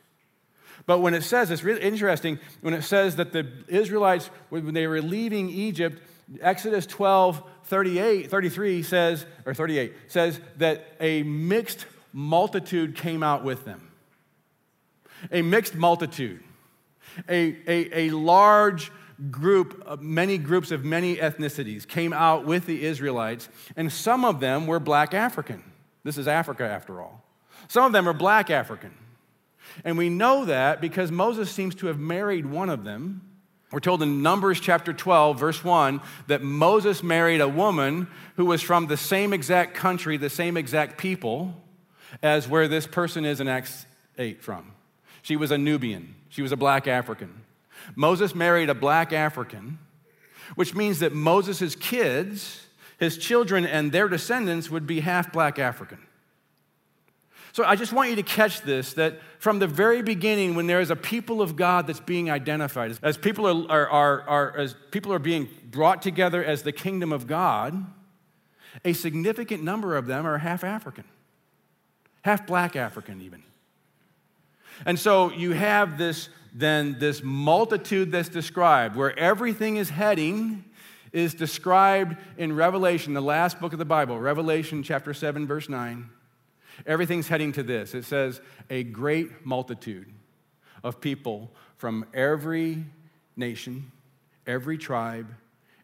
But 0.87 1.01
when 1.01 1.15
it 1.15 1.23
says, 1.23 1.51
it's 1.51 1.65
really 1.65 1.83
interesting, 1.83 2.39
when 2.61 2.75
it 2.75 2.83
says 2.83 3.17
that 3.17 3.33
the 3.33 3.51
Israelites, 3.67 4.31
when 4.51 4.75
they 4.75 4.87
were 4.87 5.03
leaving 5.03 5.49
Egypt, 5.49 6.01
Exodus 6.41 6.87
12, 6.87 7.43
38, 7.65 8.31
33 8.31 8.83
says, 8.83 9.27
or 9.47 9.55
38, 9.55 9.95
says 10.09 10.41
that 10.59 10.87
a 11.01 11.23
mixed 11.23 11.87
multitude 12.13 12.97
came 12.97 13.23
out 13.23 13.45
with 13.45 13.65
them. 13.65 13.91
A 15.33 15.43
mixed 15.43 15.75
multitude. 15.75 16.43
A, 17.29 17.57
a, 17.67 17.99
a 18.01 18.11
large 18.11 18.93
group, 19.31 19.83
of 19.85 20.01
many 20.01 20.39
groups 20.39 20.71
of 20.71 20.85
many 20.85 21.17
ethnicities 21.17 21.87
came 21.87 22.13
out 22.13 22.45
with 22.45 22.67
the 22.67 22.85
Israelites, 22.85 23.49
and 23.77 23.91
some 23.91 24.25
of 24.25 24.41
them 24.41 24.67
were 24.67 24.79
black 24.79 25.15
African. 25.15 25.65
This 26.05 26.19
is 26.19 26.29
Africa, 26.29 26.65
after 26.65 27.01
all. 27.01 27.25
Some 27.67 27.85
of 27.85 27.93
them 27.93 28.09
are 28.09 28.13
black 28.13 28.51
African. 28.51 28.95
And 29.85 29.99
we 29.99 30.09
know 30.09 30.45
that 30.45 30.81
because 30.81 31.11
Moses 31.11 31.51
seems 31.51 31.75
to 31.77 31.87
have 31.89 31.99
married 31.99 32.47
one 32.47 32.71
of 32.71 32.85
them. 32.85 33.23
We're 33.71 33.81
told 33.81 34.03
in 34.03 34.23
Numbers 34.23 34.61
chapter 34.61 34.95
12, 34.95 35.39
verse 35.39 35.63
1, 35.63 36.01
that 36.27 36.43
Moses 36.43 37.03
married 37.03 37.43
a 37.43 37.49
woman 37.49 38.09
who 38.37 38.47
was 38.47 38.63
from 38.63 38.87
the 38.87 38.97
same 38.97 39.35
exact 39.35 39.75
country, 39.75 40.17
the 40.17 40.31
same 40.31 40.57
exact 40.57 40.97
people, 40.97 41.55
as 42.23 42.49
where 42.49 42.67
this 42.67 42.87
person 42.87 43.27
is 43.27 43.41
in 43.41 43.49
Acts 43.49 43.85
8 44.17 44.43
from. 44.43 44.73
She 45.21 45.37
was 45.37 45.51
a 45.51 45.59
Nubian, 45.59 46.15
she 46.31 46.41
was 46.41 46.53
a 46.53 46.57
black 46.57 46.87
African. 46.87 47.43
Moses 47.95 48.35
married 48.35 48.71
a 48.71 48.75
black 48.75 49.13
African, 49.13 49.79
which 50.55 50.75
means 50.75 51.01
that 51.01 51.13
Moses' 51.13 51.75
kids, 51.75 52.67
his 52.99 53.19
children, 53.19 53.67
and 53.67 53.93
their 53.93 54.09
descendants 54.09 54.71
would 54.71 54.87
be 54.87 55.01
half 55.01 55.31
black 55.31 55.59
African. 55.59 55.99
So 57.59 57.65
I 57.65 57.75
just 57.75 57.93
want 57.93 58.09
you 58.09 58.15
to 58.15 58.23
catch 58.23 58.61
this 58.61 58.93
that 58.93 59.19
from 59.41 59.59
the 59.59 59.67
very 59.67 60.01
beginning, 60.01 60.55
when 60.55 60.69
there 60.69 60.81
is 60.81 60.93
a 60.93 60.95
people 60.95 61.43
of 61.43 61.57
God 61.57 61.89
that's 61.89 61.99
being 61.99 62.31
identified, 62.31 62.97
as 63.03 63.17
people 63.17 63.49
are, 63.49 63.69
are, 63.69 63.89
are, 63.89 64.23
are, 64.29 64.57
as 64.57 64.77
people 64.93 65.13
are 65.13 65.19
being 65.19 65.49
brought 65.69 66.01
together 66.01 66.45
as 66.45 66.63
the 66.63 66.71
kingdom 66.71 67.13
of 67.13 67.27
God, 67.27 67.85
a 68.85 68.93
significant 68.93 69.65
number 69.65 69.97
of 69.97 70.07
them 70.07 70.25
are 70.25 70.39
half 70.39 70.63
African, 70.63 71.03
half 72.23 72.47
black 72.47 72.77
African, 72.77 73.21
even. 73.23 73.43
And 74.87 74.97
so 74.97 75.33
you 75.33 75.51
have 75.51 75.99
this 75.99 76.29
then 76.55 77.01
this 77.01 77.25
multitude 77.25 78.13
that's 78.13 78.29
described, 78.29 78.95
where 78.95 79.19
everything 79.19 79.79
is 79.79 79.91
heading, 79.91 80.65
is 81.13 81.35
described 81.35 82.19
in 82.37 82.55
Revelation, 82.55 83.15
the 83.15 83.21
last 83.21 83.59
book 83.59 83.73
of 83.73 83.81
the 83.81 83.85
Bible, 83.85 84.17
Revelation 84.21 84.85
chapter 84.85 85.13
7, 85.13 85.45
verse 85.45 85.69
9. 85.69 86.09
Everything's 86.87 87.29
heading 87.29 87.53
to 87.53 87.63
this. 87.63 87.95
It 87.95 88.05
says, 88.05 88.41
a 88.71 88.85
great 88.85 89.45
multitude 89.45 90.13
of 90.83 91.01
people 91.01 91.51
from 91.77 92.07
every 92.15 92.85
nation, 93.37 93.91
every 94.47 94.79
tribe, 94.79 95.29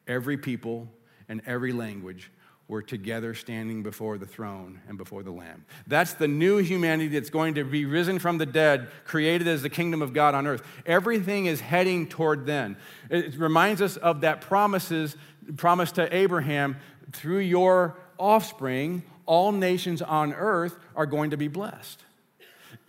every 0.07 0.37
people, 0.37 0.89
and 1.29 1.43
every 1.47 1.73
language 1.73 2.31
were 2.67 2.83
together 2.83 3.35
standing 3.35 3.83
before 3.83 4.17
the 4.17 4.27
throne 4.27 4.81
and 4.89 4.97
before 4.97 5.23
the 5.23 5.31
Lamb. 5.31 5.67
That's 5.87 6.15
the 6.15 6.29
new 6.29 6.59
humanity 6.59 7.09
that's 7.09 7.29
going 7.29 7.55
to 7.55 7.65
be 7.65 7.85
risen 7.85 8.19
from 8.19 8.39
the 8.39 8.47
dead, 8.47 8.89
created 9.05 9.47
as 9.47 9.63
the 9.63 9.69
kingdom 9.69 10.01
of 10.01 10.15
God 10.15 10.35
on 10.35 10.47
earth. 10.47 10.63
Everything 10.87 11.45
is 11.47 11.61
heading 11.61 12.09
toward 12.09 12.47
then. 12.47 12.77
It 13.11 13.39
reminds 13.39 13.83
us 13.83 13.99
of 13.99 14.23
that 14.23 14.41
promises, 14.41 15.15
promise 15.57 15.93
to 15.93 16.15
Abraham 16.15 16.77
through 17.13 17.41
your 17.41 17.99
offspring, 18.19 19.03
all 19.27 19.53
nations 19.53 20.03
on 20.03 20.33
earth 20.33 20.77
are 20.95 21.07
going 21.07 21.31
to 21.31 21.37
be 21.37 21.49
blessed. 21.49 22.03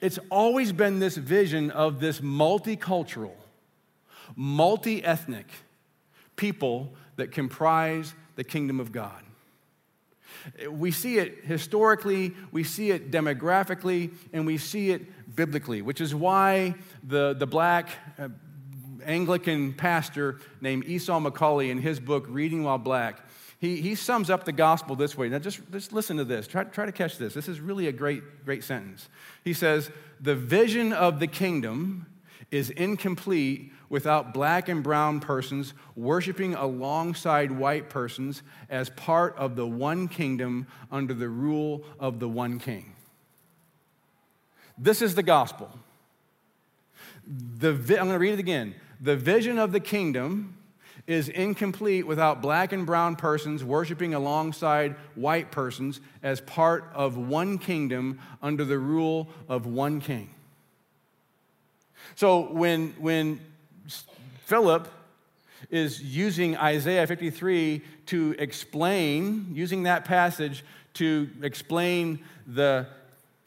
It's 0.01 0.19
always 0.29 0.71
been 0.71 0.99
this 0.99 1.17
vision 1.17 1.71
of 1.71 1.99
this 1.99 2.19
multicultural, 2.19 3.35
multi 4.35 5.03
ethnic 5.03 5.47
people 6.35 6.93
that 7.15 7.31
comprise 7.31 8.13
the 8.35 8.43
kingdom 8.43 8.79
of 8.79 8.91
God. 8.91 9.21
We 10.69 10.91
see 10.91 11.17
it 11.17 11.45
historically, 11.45 12.33
we 12.51 12.63
see 12.63 12.91
it 12.91 13.09
demographically, 13.09 14.13
and 14.33 14.45
we 14.45 14.57
see 14.57 14.91
it 14.91 15.35
biblically, 15.35 15.81
which 15.81 16.01
is 16.01 16.13
why 16.13 16.75
the, 17.03 17.33
the 17.33 17.47
black 17.47 17.89
uh, 18.19 18.29
Anglican 19.03 19.73
pastor 19.73 20.39
named 20.61 20.85
Esau 20.85 21.19
McCaulley, 21.19 21.69
in 21.69 21.79
his 21.79 21.99
book, 21.99 22.25
Reading 22.27 22.63
While 22.63 22.77
Black, 22.77 23.21
he, 23.65 23.81
he 23.81 23.95
sums 23.95 24.29
up 24.29 24.43
the 24.43 24.51
gospel 24.51 24.95
this 24.95 25.17
way. 25.17 25.27
Now, 25.27 25.39
just, 25.39 25.59
just 25.71 25.91
listen 25.91 26.17
to 26.17 26.23
this. 26.23 26.47
Try, 26.47 26.65
try 26.65 26.85
to 26.85 26.91
catch 26.91 27.17
this. 27.17 27.33
This 27.33 27.47
is 27.47 27.59
really 27.59 27.87
a 27.87 27.91
great, 27.91 28.45
great 28.45 28.63
sentence. 28.63 29.09
He 29.43 29.53
says, 29.53 29.89
The 30.21 30.35
vision 30.35 30.93
of 30.93 31.19
the 31.19 31.27
kingdom 31.27 32.05
is 32.51 32.69
incomplete 32.69 33.73
without 33.89 34.33
black 34.33 34.69
and 34.69 34.83
brown 34.83 35.19
persons 35.19 35.73
worshiping 35.95 36.53
alongside 36.53 37.51
white 37.51 37.89
persons 37.89 38.43
as 38.69 38.89
part 38.91 39.35
of 39.35 39.55
the 39.55 39.65
one 39.65 40.07
kingdom 40.07 40.67
under 40.91 41.13
the 41.13 41.29
rule 41.29 41.83
of 41.99 42.19
the 42.19 42.29
one 42.29 42.59
king. 42.59 42.93
This 44.77 45.01
is 45.01 45.15
the 45.15 45.23
gospel. 45.23 45.71
The, 47.25 47.71
I'm 47.71 47.85
going 47.85 48.09
to 48.09 48.19
read 48.19 48.33
it 48.33 48.39
again. 48.39 48.75
The 49.01 49.15
vision 49.15 49.57
of 49.57 49.71
the 49.71 49.79
kingdom 49.79 50.57
is 51.07 51.29
incomplete 51.29 52.07
without 52.07 52.41
black 52.41 52.73
and 52.73 52.85
brown 52.85 53.15
persons 53.15 53.63
worshiping 53.63 54.13
alongside 54.13 54.95
white 55.13 55.51
persons 55.51 55.99
as 56.23 56.41
part 56.41 56.89
of 56.93 57.17
one 57.17 57.57
kingdom 57.57 58.19
under 58.41 58.65
the 58.65 58.79
rule 58.79 59.27
of 59.47 59.67
one 59.67 60.01
king. 60.01 60.29
So 62.15 62.51
when, 62.51 62.95
when 62.99 63.39
Philip 64.45 64.87
is 65.69 66.01
using 66.01 66.57
Isaiah 66.57 67.05
53 67.05 67.81
to 68.07 68.35
explain, 68.39 69.47
using 69.53 69.83
that 69.83 70.05
passage 70.05 70.63
to 70.95 71.29
explain 71.41 72.23
the, 72.47 72.87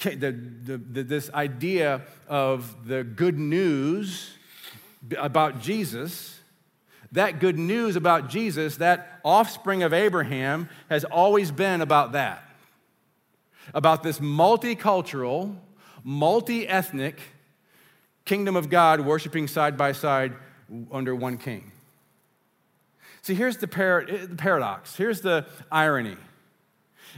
the, 0.05 0.33
the, 0.33 1.03
this 1.03 1.31
idea 1.31 2.03
of 2.29 2.87
the 2.87 3.05
good 3.05 3.39
news 3.39 4.35
about 5.17 5.61
Jesus. 5.61 6.38
That 7.13 7.41
good 7.41 7.59
news 7.59 7.97
about 7.97 8.29
Jesus, 8.29 8.77
that 8.77 9.21
offspring 9.25 9.83
of 9.83 9.93
Abraham, 9.93 10.69
has 10.91 11.05
always 11.05 11.51
been 11.51 11.81
about 11.81 12.13
that. 12.13 12.45
About 13.73 14.03
this 14.03 14.19
multicultural, 14.19 15.57
multi 16.03 16.69
ethnic 16.69 17.21
kingdom 18.25 18.57
of 18.57 18.69
God 18.69 19.01
worshiping 19.01 19.49
side 19.49 19.77
by 19.77 19.93
side 19.93 20.35
under 20.93 21.15
one 21.15 21.39
king. 21.39 21.73
See, 23.23 23.35
here's 23.35 23.57
the, 23.57 23.69
par- 23.69 24.07
the 24.07 24.37
paradox. 24.37 24.97
Here's 24.97 25.23
the 25.23 25.47
irony 25.73 26.17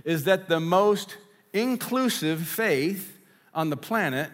is 0.05 0.25
that 0.25 0.49
the 0.49 0.61
most 0.61 1.17
inclusive 1.53 2.47
faith 2.47 3.19
on 3.53 3.71
the 3.71 3.77
planet 3.77 4.31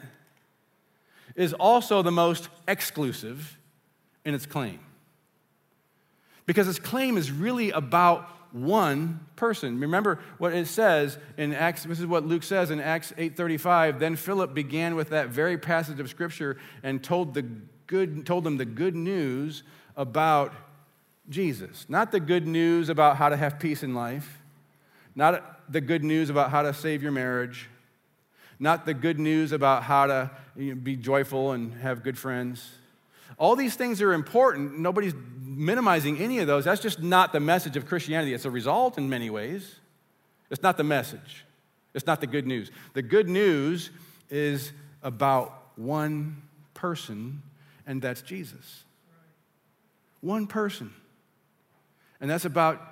is 1.34 1.52
also 1.54 2.02
the 2.02 2.10
most 2.10 2.48
exclusive 2.68 3.56
in 4.24 4.34
its 4.34 4.46
claim. 4.46 4.80
Because 6.46 6.66
his 6.66 6.78
claim 6.78 7.16
is 7.16 7.30
really 7.30 7.70
about 7.70 8.28
one 8.52 9.20
person. 9.36 9.80
Remember 9.80 10.18
what 10.38 10.54
it 10.54 10.66
says 10.66 11.18
in 11.36 11.52
Acts, 11.52 11.84
this 11.84 12.00
is 12.00 12.06
what 12.06 12.24
Luke 12.24 12.42
says 12.42 12.70
in 12.70 12.80
Acts 12.80 13.12
8:35, 13.18 13.98
then 13.98 14.16
Philip 14.16 14.54
began 14.54 14.94
with 14.94 15.10
that 15.10 15.28
very 15.28 15.58
passage 15.58 16.00
of 16.00 16.08
scripture 16.08 16.56
and 16.82 17.02
told 17.02 17.34
the 17.34 17.42
good, 17.86 18.24
told 18.24 18.44
them 18.44 18.56
the 18.56 18.64
good 18.64 18.96
news 18.96 19.62
about 19.96 20.54
Jesus. 21.28 21.86
Not 21.88 22.12
the 22.12 22.20
good 22.20 22.46
news 22.46 22.88
about 22.88 23.16
how 23.16 23.28
to 23.28 23.36
have 23.36 23.58
peace 23.58 23.82
in 23.82 23.94
life, 23.94 24.40
not 25.14 25.70
the 25.70 25.80
good 25.80 26.04
news 26.04 26.30
about 26.30 26.50
how 26.50 26.62
to 26.62 26.72
save 26.72 27.02
your 27.02 27.12
marriage, 27.12 27.68
not 28.58 28.86
the 28.86 28.94
good 28.94 29.18
news 29.18 29.52
about 29.52 29.82
how 29.82 30.06
to 30.06 30.30
be 30.82 30.96
joyful 30.96 31.52
and 31.52 31.74
have 31.74 32.02
good 32.02 32.16
friends. 32.16 32.70
All 33.38 33.56
these 33.56 33.74
things 33.74 34.00
are 34.02 34.12
important. 34.12 34.78
Nobody's 34.78 35.14
minimizing 35.42 36.18
any 36.18 36.38
of 36.38 36.46
those. 36.46 36.64
That's 36.64 36.82
just 36.82 37.02
not 37.02 37.32
the 37.32 37.40
message 37.40 37.76
of 37.76 37.86
Christianity. 37.86 38.34
It's 38.34 38.44
a 38.44 38.50
result 38.50 38.98
in 38.98 39.08
many 39.08 39.30
ways. 39.30 39.76
It's 40.50 40.62
not 40.62 40.76
the 40.76 40.84
message, 40.84 41.44
it's 41.94 42.06
not 42.06 42.20
the 42.20 42.26
good 42.26 42.46
news. 42.46 42.70
The 42.94 43.02
good 43.02 43.28
news 43.28 43.90
is 44.30 44.72
about 45.02 45.72
one 45.76 46.42
person 46.74 47.42
and 47.86 48.02
that's 48.02 48.22
Jesus. 48.22 48.84
One 50.20 50.46
person. 50.46 50.92
And 52.20 52.30
that's 52.30 52.44
about 52.44 52.82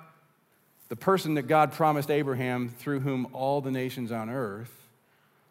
the 0.87 0.95
person 0.95 1.33
that 1.33 1.43
God 1.43 1.73
promised 1.73 2.09
Abraham 2.09 2.69
through 2.69 3.01
whom 3.01 3.27
all 3.33 3.59
the 3.59 3.71
nations 3.71 4.11
on 4.11 4.29
earth, 4.29 4.71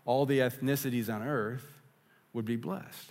all 0.04 0.26
the 0.26 0.38
ethnicities 0.38 1.12
on 1.12 1.22
earth 1.22 1.66
would 2.32 2.44
be 2.44 2.56
blessed. 2.56 3.10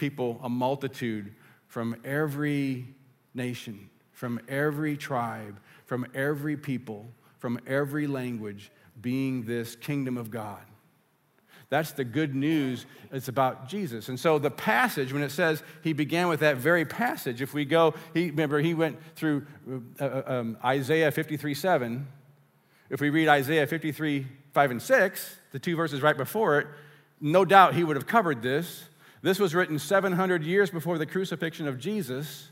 People, 0.00 0.40
a 0.42 0.48
multitude 0.48 1.34
from 1.66 1.94
every 2.06 2.86
nation, 3.34 3.90
from 4.12 4.40
every 4.48 4.96
tribe, 4.96 5.60
from 5.84 6.06
every 6.14 6.56
people, 6.56 7.06
from 7.36 7.60
every 7.66 8.06
language, 8.06 8.72
being 8.98 9.42
this 9.42 9.76
kingdom 9.76 10.16
of 10.16 10.30
God. 10.30 10.62
That's 11.68 11.92
the 11.92 12.02
good 12.02 12.34
news. 12.34 12.86
It's 13.12 13.28
about 13.28 13.68
Jesus. 13.68 14.08
And 14.08 14.18
so 14.18 14.38
the 14.38 14.50
passage, 14.50 15.12
when 15.12 15.22
it 15.22 15.32
says 15.32 15.62
he 15.82 15.92
began 15.92 16.28
with 16.28 16.40
that 16.40 16.56
very 16.56 16.86
passage, 16.86 17.42
if 17.42 17.52
we 17.52 17.66
go, 17.66 17.92
he, 18.14 18.30
remember, 18.30 18.58
he 18.58 18.72
went 18.72 18.96
through 19.16 19.46
uh, 20.00 20.04
uh 20.04 20.22
um, 20.26 20.56
Isaiah 20.64 21.12
53 21.12 21.52
7. 21.52 22.08
If 22.88 23.02
we 23.02 23.10
read 23.10 23.28
Isaiah 23.28 23.66
53 23.66 24.26
5 24.54 24.70
and 24.70 24.80
6, 24.80 25.36
the 25.52 25.58
two 25.58 25.76
verses 25.76 26.00
right 26.00 26.16
before 26.16 26.58
it, 26.60 26.68
no 27.20 27.44
doubt 27.44 27.74
he 27.74 27.84
would 27.84 27.96
have 27.96 28.06
covered 28.06 28.40
this. 28.40 28.86
This 29.22 29.38
was 29.38 29.54
written 29.54 29.78
700 29.78 30.42
years 30.42 30.70
before 30.70 30.98
the 30.98 31.06
crucifixion 31.06 31.68
of 31.68 31.78
Jesus. 31.78 32.50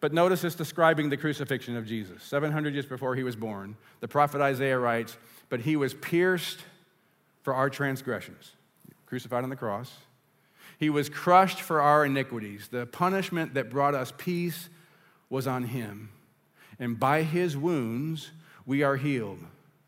But 0.00 0.12
notice 0.12 0.44
it's 0.44 0.54
describing 0.54 1.08
the 1.08 1.16
crucifixion 1.16 1.76
of 1.76 1.86
Jesus. 1.86 2.22
700 2.24 2.74
years 2.74 2.86
before 2.86 3.16
he 3.16 3.22
was 3.22 3.36
born, 3.36 3.76
the 4.00 4.08
prophet 4.08 4.40
Isaiah 4.40 4.78
writes, 4.78 5.16
But 5.48 5.60
he 5.60 5.76
was 5.76 5.94
pierced 5.94 6.60
for 7.42 7.54
our 7.54 7.70
transgressions, 7.70 8.52
crucified 9.06 9.44
on 9.44 9.50
the 9.50 9.56
cross. 9.56 9.92
He 10.78 10.90
was 10.90 11.08
crushed 11.08 11.60
for 11.60 11.80
our 11.80 12.04
iniquities. 12.04 12.68
The 12.68 12.86
punishment 12.86 13.54
that 13.54 13.70
brought 13.70 13.94
us 13.94 14.12
peace 14.16 14.68
was 15.30 15.46
on 15.46 15.64
him. 15.64 16.10
And 16.78 16.98
by 16.98 17.22
his 17.22 17.56
wounds, 17.56 18.30
we 18.66 18.82
are 18.82 18.96
healed. 18.96 19.38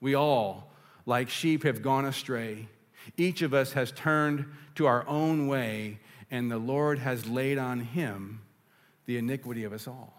We 0.00 0.14
all, 0.14 0.70
like 1.04 1.28
sheep, 1.28 1.64
have 1.64 1.82
gone 1.82 2.04
astray. 2.04 2.68
Each 3.16 3.42
of 3.42 3.52
us 3.52 3.72
has 3.72 3.92
turned 3.92 4.46
to 4.76 4.86
our 4.86 5.06
own 5.08 5.48
way, 5.48 5.98
and 6.30 6.50
the 6.50 6.58
Lord 6.58 6.98
has 6.98 7.26
laid 7.26 7.58
on 7.58 7.80
him 7.80 8.40
the 9.06 9.18
iniquity 9.18 9.64
of 9.64 9.72
us 9.72 9.86
all. 9.86 10.12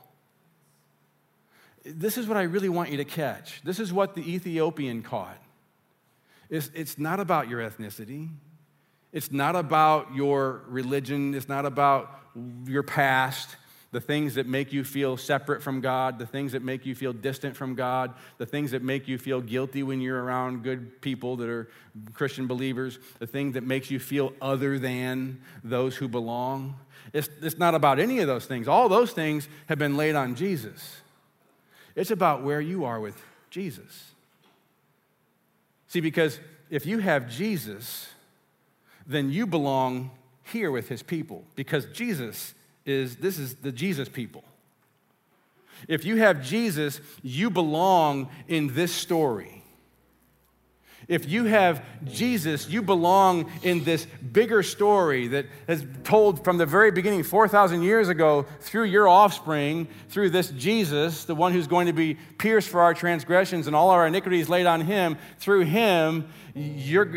This 1.83 2.17
is 2.17 2.27
what 2.27 2.37
I 2.37 2.43
really 2.43 2.69
want 2.69 2.89
you 2.89 2.97
to 2.97 3.05
catch. 3.05 3.61
This 3.63 3.79
is 3.79 3.93
what 3.93 4.15
the 4.15 4.33
Ethiopian 4.33 5.03
caught. 5.03 5.41
It's, 6.49 6.69
it's 6.73 6.97
not 6.97 7.19
about 7.19 7.49
your 7.49 7.61
ethnicity. 7.61 8.29
It's 9.11 9.31
not 9.31 9.55
about 9.55 10.13
your 10.13 10.63
religion. 10.67 11.33
It's 11.33 11.49
not 11.49 11.65
about 11.65 12.19
your 12.65 12.83
past, 12.83 13.55
the 13.91 14.01
things 14.01 14.35
that 14.35 14.45
make 14.47 14.73
you 14.73 14.83
feel 14.83 15.15
separate 15.15 15.63
from 15.63 15.79
God, 15.79 16.19
the 16.19 16.25
things 16.25 16.51
that 16.51 16.61
make 16.61 16.85
you 16.85 16.93
feel 16.93 17.13
distant 17.13 17.55
from 17.55 17.73
God, 17.73 18.13
the 18.37 18.45
things 18.45 18.71
that 18.71 18.83
make 18.83 19.07
you 19.07 19.17
feel 19.17 19.41
guilty 19.41 19.81
when 19.81 20.01
you're 20.01 20.21
around 20.21 20.63
good 20.63 21.01
people 21.01 21.37
that 21.37 21.47
are 21.47 21.69
Christian 22.13 22.47
believers, 22.47 22.99
the 23.19 23.27
thing 23.27 23.53
that 23.53 23.63
makes 23.63 23.89
you 23.89 23.99
feel 23.99 24.33
other 24.41 24.77
than 24.77 25.41
those 25.63 25.95
who 25.95 26.07
belong. 26.07 26.75
It's, 27.13 27.29
it's 27.41 27.57
not 27.57 27.75
about 27.75 27.99
any 27.99 28.19
of 28.19 28.27
those 28.27 28.45
things. 28.45 28.67
All 28.67 28.89
those 28.89 29.13
things 29.13 29.47
have 29.67 29.79
been 29.79 29.95
laid 29.95 30.15
on 30.15 30.35
Jesus. 30.35 30.97
It's 31.95 32.11
about 32.11 32.43
where 32.43 32.61
you 32.61 32.83
are 32.83 32.99
with 32.99 33.19
Jesus. 33.49 34.11
See, 35.87 36.01
because 36.01 36.39
if 36.69 36.85
you 36.85 36.99
have 36.99 37.29
Jesus, 37.29 38.09
then 39.07 39.31
you 39.31 39.47
belong 39.47 40.11
here 40.43 40.71
with 40.71 40.89
his 40.89 41.01
people 41.01 41.45
because 41.55 41.85
Jesus 41.87 42.53
is, 42.87 43.17
this 43.17 43.37
is 43.37 43.55
the 43.55 43.71
Jesus 43.71 44.09
people. 44.09 44.43
If 45.87 46.05
you 46.05 46.17
have 46.17 46.41
Jesus, 46.41 47.01
you 47.21 47.49
belong 47.49 48.29
in 48.47 48.73
this 48.73 48.91
story. 48.91 49.56
If 51.07 51.29
you 51.29 51.45
have 51.45 51.85
Jesus, 52.03 52.67
you 52.67 52.81
belong 52.81 53.49
in 53.63 53.85
this 53.85 54.05
bigger 54.05 54.61
story 54.61 55.27
that 55.29 55.45
is 55.67 55.85
told 56.03 56.43
from 56.43 56.57
the 56.57 56.65
very 56.65 56.91
beginning, 56.91 57.23
4,000 57.23 57.81
years 57.81 58.09
ago, 58.09 58.45
through 58.59 58.85
your 58.85 59.07
offspring, 59.07 59.87
through 60.09 60.31
this 60.31 60.49
Jesus, 60.49 61.23
the 61.23 61.35
one 61.35 61.53
who's 61.53 61.67
going 61.67 61.87
to 61.87 61.93
be 61.93 62.15
pierced 62.37 62.67
for 62.67 62.81
our 62.81 62.93
transgressions 62.93 63.67
and 63.67 63.75
all 63.75 63.89
our 63.89 64.05
iniquities 64.05 64.49
laid 64.49 64.65
on 64.65 64.81
him. 64.81 65.17
Through 65.39 65.61
him, 65.61 66.27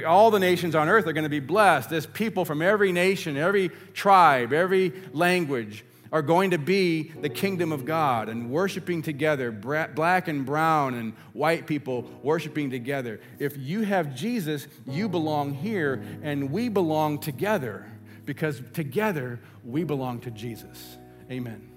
all 0.07 0.31
the 0.31 0.39
nations 0.39 0.77
on 0.77 0.89
earth 0.89 1.09
are 1.09 1.13
going 1.13 1.25
to 1.25 1.29
be 1.29 1.41
blessed. 1.41 1.91
This 1.91 2.07
people 2.07 2.45
from 2.45 2.63
every 2.63 2.93
nation, 2.93 3.37
every 3.37 3.71
tribe, 3.93 4.53
every 4.53 4.93
language 5.13 5.85
are 6.13 6.23
going 6.23 6.51
to 6.51 6.59
be 6.59 7.03
the 7.03 7.29
kingdom 7.29 7.73
of 7.73 7.85
God 7.85 8.29
and 8.29 8.51
worshiping 8.51 9.03
together, 9.03 9.53
black 9.53 10.29
and 10.29 10.45
brown 10.45 10.95
and 10.95 11.13
white 11.33 11.67
people 11.67 12.11
worshiping 12.23 12.71
together. 12.71 13.21
If 13.39 13.57
you 13.57 13.83
have 13.83 14.15
Jesus, 14.15 14.67
you 14.87 15.09
belong 15.09 15.55
here, 15.55 16.03
and 16.23 16.51
we 16.51 16.69
belong 16.69 17.19
together 17.19 17.87
because 18.27 18.61
together 18.73 19.41
we 19.65 19.85
belong 19.85 20.21
to 20.21 20.31
Jesus. 20.31 20.99
Amen. 21.31 21.69